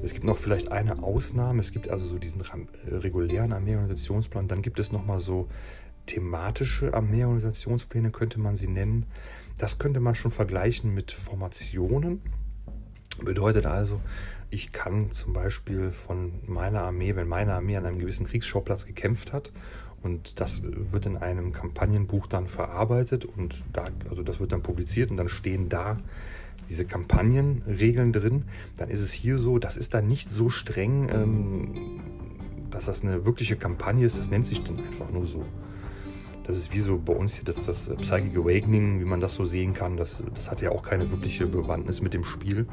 Es 0.02 0.12
gibt 0.12 0.22
noch 0.22 0.36
vielleicht 0.36 0.70
eine 0.70 1.02
Ausnahme. 1.02 1.60
Es 1.60 1.72
gibt 1.72 1.88
also 1.88 2.06
so 2.06 2.18
diesen 2.18 2.42
äh, 2.42 2.94
regulären 2.94 3.54
Armeeorganisationsplan. 3.54 4.48
Dann 4.48 4.60
gibt 4.60 4.78
es 4.78 4.92
nochmal 4.92 5.18
so 5.18 5.48
thematische 6.04 6.92
Armeeorganisationspläne, 6.92 8.10
könnte 8.10 8.38
man 8.38 8.54
sie 8.54 8.68
nennen. 8.68 9.06
Das 9.56 9.78
könnte 9.78 9.98
man 9.98 10.14
schon 10.14 10.30
vergleichen 10.30 10.92
mit 10.92 11.10
Formationen. 11.10 12.20
Bedeutet 13.24 13.64
also, 13.64 13.98
ich 14.50 14.70
kann 14.72 15.10
zum 15.10 15.32
Beispiel 15.32 15.90
von 15.90 16.32
meiner 16.46 16.82
Armee, 16.82 17.16
wenn 17.16 17.28
meine 17.28 17.54
Armee 17.54 17.78
an 17.78 17.86
einem 17.86 17.98
gewissen 17.98 18.26
Kriegsschauplatz 18.26 18.84
gekämpft 18.84 19.32
hat 19.32 19.52
und 20.02 20.38
das 20.38 20.62
wird 20.64 21.06
in 21.06 21.16
einem 21.16 21.54
Kampagnenbuch 21.54 22.26
dann 22.26 22.46
verarbeitet 22.46 23.24
und 23.24 23.64
da, 23.72 23.88
also 24.10 24.22
das 24.22 24.38
wird 24.38 24.52
dann 24.52 24.62
publiziert 24.62 25.10
und 25.10 25.16
dann 25.16 25.30
stehen 25.30 25.70
da 25.70 25.98
diese 26.68 26.84
Kampagnenregeln 26.84 28.12
drin, 28.12 28.44
dann 28.76 28.88
ist 28.88 29.00
es 29.00 29.12
hier 29.12 29.38
so, 29.38 29.58
das 29.58 29.76
ist 29.76 29.94
dann 29.94 30.06
nicht 30.06 30.30
so 30.30 30.48
streng, 30.48 31.08
ähm, 31.10 32.00
dass 32.70 32.86
das 32.86 33.02
eine 33.02 33.24
wirkliche 33.24 33.56
Kampagne 33.56 34.04
ist, 34.06 34.18
das 34.18 34.30
nennt 34.30 34.46
sich 34.46 34.62
dann 34.62 34.78
einfach 34.78 35.10
nur 35.10 35.26
so. 35.26 35.44
Das 36.48 36.56
ist 36.56 36.72
wie 36.72 36.80
so 36.80 36.98
bei 36.98 37.12
uns 37.12 37.34
hier 37.34 37.44
das, 37.44 37.66
das 37.66 37.90
Psychic 38.00 38.34
Awakening, 38.34 39.00
wie 39.00 39.04
man 39.04 39.20
das 39.20 39.34
so 39.34 39.44
sehen 39.44 39.74
kann. 39.74 39.98
Das, 39.98 40.22
das 40.34 40.50
hat 40.50 40.62
ja 40.62 40.70
auch 40.70 40.82
keine 40.82 41.10
wirkliche 41.10 41.46
Bewandtnis 41.46 42.00
mit 42.00 42.14
dem 42.14 42.24
Spiel. 42.24 42.66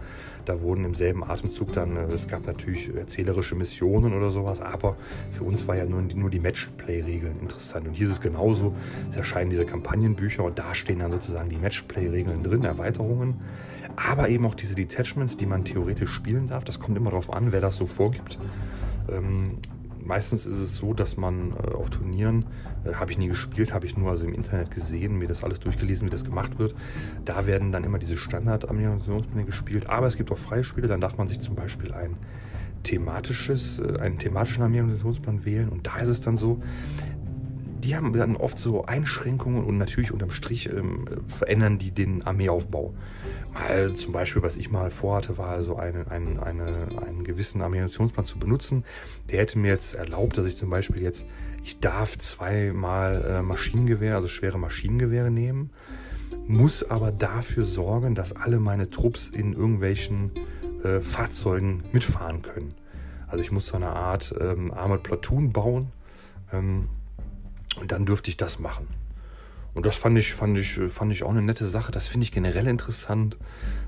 Da 0.45 0.61
wurden 0.61 0.85
im 0.85 0.95
selben 0.95 1.25
Atemzug 1.25 1.73
dann, 1.73 1.97
äh, 1.97 2.05
es 2.13 2.29
gab 2.29 2.47
natürlich 2.47 2.95
erzählerische 2.95 3.55
Missionen 3.55 4.13
oder 4.13 4.31
sowas, 4.31 4.61
aber 4.61 4.95
für 5.29 5.43
uns 5.43 5.67
war 5.67 5.75
ja 5.75 5.85
nur, 5.85 6.01
nur 6.03 6.29
die 6.29 6.39
Matchplay-Regeln 6.39 7.41
interessant. 7.41 7.85
Und 7.85 7.95
hier 7.95 8.07
ist 8.07 8.13
es 8.13 8.21
genauso. 8.21 8.73
Es 9.09 9.17
erscheinen 9.17 9.49
diese 9.49 9.65
Kampagnenbücher 9.65 10.45
und 10.45 10.57
da 10.57 10.73
stehen 10.73 10.99
dann 10.99 11.11
sozusagen 11.11 11.49
die 11.49 11.57
Matchplay-Regeln 11.57 12.43
drin, 12.43 12.63
Erweiterungen. 12.63 13.41
Aber 13.95 14.29
eben 14.29 14.45
auch 14.45 14.55
diese 14.55 14.75
Detachments, 14.75 15.37
die 15.37 15.45
man 15.45 15.63
theoretisch 15.63 16.11
spielen 16.11 16.47
darf. 16.47 16.63
Das 16.63 16.79
kommt 16.79 16.97
immer 16.97 17.11
darauf 17.11 17.31
an, 17.31 17.51
wer 17.51 17.61
das 17.61 17.77
so 17.77 17.85
vorgibt. 17.85 18.37
Ähm, 19.09 19.57
meistens 20.05 20.45
ist 20.45 20.59
es 20.59 20.77
so, 20.77 20.93
dass 20.93 21.17
man 21.17 21.51
äh, 21.51 21.73
auf 21.73 21.89
Turnieren, 21.89 22.45
äh, 22.85 22.93
habe 22.93 23.11
ich 23.11 23.17
nie 23.17 23.27
gespielt, 23.27 23.73
habe 23.73 23.85
ich 23.85 23.97
nur 23.97 24.11
also 24.11 24.25
im 24.25 24.33
Internet 24.33 24.71
gesehen, 24.71 25.17
mir 25.17 25.27
das 25.27 25.43
alles 25.43 25.59
durchgelesen, 25.59 26.07
wie 26.07 26.11
das 26.11 26.23
gemacht 26.23 26.59
wird. 26.59 26.75
Da 27.25 27.45
werden 27.45 27.71
dann 27.71 27.83
immer 27.83 27.99
diese 27.99 28.17
Standard-Ammunitionspläne 28.17 29.45
gespielt, 29.45 29.89
aber 29.89 30.07
es 30.07 30.17
gibt 30.17 30.31
auch 30.31 30.37
freie 30.37 30.63
Spiele, 30.63 30.87
dann 30.87 31.01
darf 31.01 31.17
man 31.17 31.27
sich 31.27 31.39
zum 31.39 31.55
Beispiel 31.55 31.93
ein 31.93 32.17
thematisches, 32.83 33.79
äh, 33.79 33.99
einen 33.99 34.17
thematischen 34.17 34.63
Armeeorganisationsplan 34.63 35.45
wählen 35.45 35.69
und 35.69 35.87
da 35.87 35.97
ist 35.97 36.09
es 36.09 36.21
dann 36.21 36.37
so, 36.37 36.61
die 37.85 37.95
haben 37.95 38.11
dann 38.13 38.35
oft 38.35 38.57
so 38.57 38.85
Einschränkungen 38.85 39.63
und 39.63 39.77
natürlich 39.77 40.11
unterm 40.11 40.31
Strich 40.31 40.67
ähm, 40.69 41.05
verändern 41.27 41.77
die 41.77 41.91
den 41.91 42.23
Armeeaufbau. 42.23 42.95
Mal 43.53 43.93
zum 43.93 44.11
Beispiel, 44.11 44.41
was 44.41 44.57
ich 44.57 44.71
mal 44.71 44.89
vorhatte, 44.89 45.37
war 45.37 45.49
also 45.49 45.75
eine, 45.75 46.09
eine, 46.09 46.41
eine, 46.41 46.87
einen 47.05 47.23
gewissen 47.23 47.61
Armeeamunitionsplan 47.61 48.25
zu 48.25 48.39
benutzen. 48.39 48.83
Der 49.29 49.39
hätte 49.39 49.59
mir 49.59 49.67
jetzt 49.67 49.93
erlaubt, 49.93 50.37
dass 50.37 50.47
ich 50.47 50.57
zum 50.57 50.71
Beispiel 50.71 51.01
jetzt, 51.01 51.25
ich 51.63 51.79
darf 51.79 52.17
zweimal 52.17 53.23
äh, 53.23 53.41
Maschinengewehr, 53.43 54.15
also 54.15 54.27
schwere 54.27 54.57
Maschinengewehre 54.57 55.29
nehmen, 55.29 55.69
muss 56.47 56.89
aber 56.89 57.11
dafür 57.11 57.65
sorgen, 57.65 58.15
dass 58.15 58.35
alle 58.35 58.59
meine 58.59 58.89
Trupps 58.89 59.29
in 59.29 59.53
irgendwelchen 59.53 60.31
äh, 60.83 61.01
Fahrzeugen 61.01 61.83
mitfahren 61.91 62.41
können. 62.41 62.73
Also 63.27 63.41
ich 63.41 63.51
muss 63.51 63.67
so 63.67 63.75
eine 63.75 63.89
Art 63.89 64.33
ähm, 64.39 64.71
Armored 64.71 65.03
Platoon 65.03 65.51
bauen. 65.51 65.91
Ähm, 66.51 66.89
und 67.77 67.91
dann 67.91 68.05
dürfte 68.05 68.29
ich 68.29 68.37
das 68.37 68.59
machen. 68.59 68.87
Und 69.73 69.85
das 69.85 69.97
fand 69.97 70.17
ich, 70.17 70.33
fand 70.33 70.57
ich, 70.57 70.79
fand 70.87 71.11
ich 71.11 71.23
auch 71.23 71.31
eine 71.31 71.41
nette 71.41 71.67
Sache. 71.67 71.91
Das 71.91 72.07
finde 72.07 72.23
ich 72.23 72.31
generell 72.31 72.67
interessant. 72.67 73.37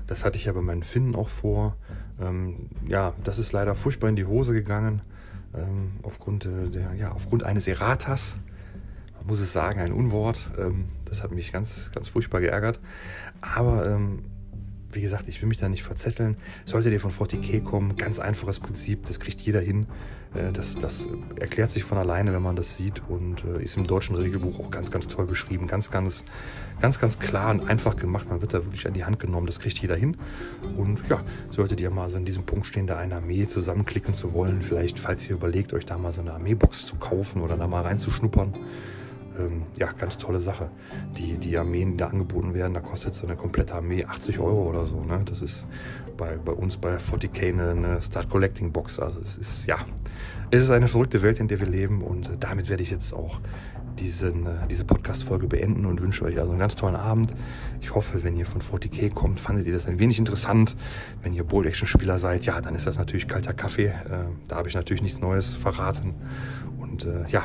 Das 0.06 0.24
hatte 0.24 0.36
ich 0.36 0.44
ja 0.44 0.52
bei 0.52 0.60
meinen 0.60 0.82
Finnen 0.82 1.14
auch 1.14 1.30
vor. 1.30 1.76
Ähm, 2.20 2.68
ja, 2.86 3.14
das 3.24 3.38
ist 3.38 3.52
leider 3.52 3.74
furchtbar 3.74 4.08
in 4.08 4.16
die 4.16 4.26
Hose 4.26 4.52
gegangen. 4.52 5.00
Ähm, 5.54 5.92
aufgrund, 6.02 6.44
äh, 6.44 6.68
der, 6.68 6.92
ja, 6.94 7.12
aufgrund 7.12 7.42
eines 7.42 7.66
Erratas. 7.66 8.36
Man 9.16 9.28
muss 9.28 9.40
es 9.40 9.54
sagen, 9.54 9.80
ein 9.80 9.92
Unwort. 9.92 10.50
Ähm, 10.58 10.90
das 11.06 11.22
hat 11.22 11.32
mich 11.32 11.52
ganz, 11.52 11.90
ganz 11.94 12.08
furchtbar 12.08 12.42
geärgert. 12.42 12.80
Aber 13.40 13.86
ähm, 13.86 14.24
wie 14.92 15.00
gesagt, 15.00 15.26
ich 15.26 15.40
will 15.40 15.48
mich 15.48 15.58
da 15.58 15.70
nicht 15.70 15.84
verzetteln. 15.84 16.36
Solltet 16.66 16.92
ihr 16.92 17.00
von 17.00 17.12
40k 17.12 17.62
kommen, 17.62 17.96
ganz 17.96 18.18
einfaches 18.18 18.60
Prinzip, 18.60 19.06
das 19.06 19.20
kriegt 19.20 19.40
jeder 19.40 19.60
hin. 19.60 19.86
Äh, 20.34 20.52
das, 20.52 20.76
das 20.76 21.08
erklärt 21.36 21.70
sich 21.70 21.84
von 21.84 21.98
alleine, 21.98 22.32
wenn 22.32 22.42
man 22.42 22.56
das 22.56 22.76
sieht 22.76 23.02
und 23.08 23.44
äh, 23.44 23.62
ist 23.62 23.76
im 23.76 23.86
deutschen 23.86 24.16
Regelbuch 24.16 24.60
auch 24.60 24.70
ganz, 24.70 24.90
ganz 24.90 25.08
toll 25.08 25.26
beschrieben. 25.26 25.66
Ganz, 25.66 25.90
ganz, 25.90 26.24
ganz, 26.80 26.98
ganz 26.98 27.18
klar 27.18 27.50
und 27.50 27.68
einfach 27.68 27.96
gemacht. 27.96 28.28
Man 28.28 28.40
wird 28.40 28.54
da 28.54 28.64
wirklich 28.64 28.86
an 28.86 28.94
die 28.94 29.04
Hand 29.04 29.20
genommen. 29.20 29.46
Das 29.46 29.60
kriegt 29.60 29.78
jeder 29.78 29.96
hin. 29.96 30.16
Und 30.76 31.08
ja, 31.08 31.20
solltet 31.50 31.80
ihr 31.80 31.90
mal 31.90 32.08
so 32.10 32.16
in 32.16 32.24
diesem 32.24 32.44
Punkt 32.44 32.66
stehen, 32.66 32.86
da 32.86 32.96
eine 32.96 33.16
Armee 33.16 33.46
zusammenklicken 33.46 34.14
zu 34.14 34.32
wollen, 34.32 34.62
vielleicht, 34.62 34.98
falls 34.98 35.28
ihr 35.28 35.36
überlegt, 35.36 35.72
euch 35.72 35.84
da 35.84 35.98
mal 35.98 36.12
so 36.12 36.20
eine 36.20 36.32
Armeebox 36.32 36.86
zu 36.86 36.96
kaufen 36.96 37.42
oder 37.42 37.56
da 37.56 37.66
mal 37.66 37.82
reinzuschnuppern, 37.82 38.54
ähm, 39.38 39.62
ja, 39.78 39.90
ganz 39.92 40.18
tolle 40.18 40.40
Sache. 40.40 40.70
Die, 41.16 41.38
die 41.38 41.56
Armeen, 41.58 41.92
die 41.92 41.96
da 41.98 42.08
angeboten 42.08 42.54
werden, 42.54 42.74
da 42.74 42.80
kostet 42.80 43.14
so 43.14 43.26
eine 43.26 43.36
komplette 43.36 43.74
Armee 43.74 44.04
80 44.04 44.38
Euro 44.38 44.68
oder 44.68 44.86
so. 44.86 45.02
Ne? 45.02 45.22
Das 45.24 45.42
ist 45.42 45.66
bei, 46.16 46.36
bei 46.36 46.52
uns 46.52 46.76
bei 46.76 46.96
40k 46.96 47.48
eine, 47.48 47.70
eine 47.70 48.02
Start 48.02 48.28
Collecting 48.28 48.72
Box. 48.72 48.98
Also 48.98 49.20
es 49.20 49.38
ist, 49.38 49.66
ja, 49.66 49.78
es 50.50 50.64
ist 50.64 50.70
eine 50.70 50.88
verrückte 50.88 51.22
Welt, 51.22 51.40
in 51.40 51.48
der 51.48 51.60
wir 51.60 51.66
leben 51.66 52.02
und 52.02 52.30
damit 52.40 52.68
werde 52.68 52.82
ich 52.82 52.90
jetzt 52.90 53.12
auch 53.12 53.40
diesen, 53.98 54.46
äh, 54.46 54.66
diese 54.70 54.84
Podcast-Folge 54.84 55.46
beenden 55.46 55.84
und 55.86 56.00
wünsche 56.00 56.24
euch 56.24 56.38
also 56.38 56.50
einen 56.50 56.60
ganz 56.60 56.76
tollen 56.76 56.96
Abend. 56.96 57.34
Ich 57.80 57.94
hoffe, 57.94 58.22
wenn 58.24 58.36
ihr 58.36 58.46
von 58.46 58.62
40k 58.62 59.12
kommt, 59.12 59.40
fandet 59.40 59.66
ihr 59.66 59.72
das 59.72 59.86
ein 59.86 59.98
wenig 59.98 60.18
interessant. 60.18 60.76
Wenn 61.22 61.32
ihr 61.34 61.44
Bold-Action-Spieler 61.44 62.18
seid, 62.18 62.46
ja, 62.46 62.60
dann 62.60 62.74
ist 62.74 62.86
das 62.86 62.98
natürlich 62.98 63.28
kalter 63.28 63.52
Kaffee. 63.52 63.86
Äh, 63.86 63.92
da 64.46 64.56
habe 64.56 64.68
ich 64.68 64.74
natürlich 64.74 65.02
nichts 65.02 65.20
Neues 65.20 65.54
verraten. 65.54 66.14
Und 66.78 67.04
äh, 67.04 67.26
ja, 67.28 67.42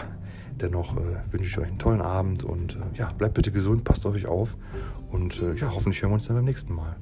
Dennoch 0.62 0.96
äh, 0.98 1.32
wünsche 1.32 1.50
ich 1.50 1.58
euch 1.58 1.68
einen 1.68 1.80
tollen 1.80 2.02
Abend 2.02 2.44
und 2.44 2.76
äh, 2.76 2.98
ja, 2.98 3.12
bleibt 3.12 3.34
bitte 3.34 3.52
gesund, 3.52 3.84
passt 3.84 4.06
auf 4.06 4.16
euch 4.16 4.28
auf 4.28 4.56
und 5.12 5.42
äh, 5.42 5.54
ja, 5.54 5.72
hoffentlich 5.74 6.02
hören 6.02 6.12
wir 6.12 6.16
uns 6.16 6.28
dann 6.28 6.36
beim 6.38 6.46
nächsten 6.46 6.74
Mal. 6.74 6.96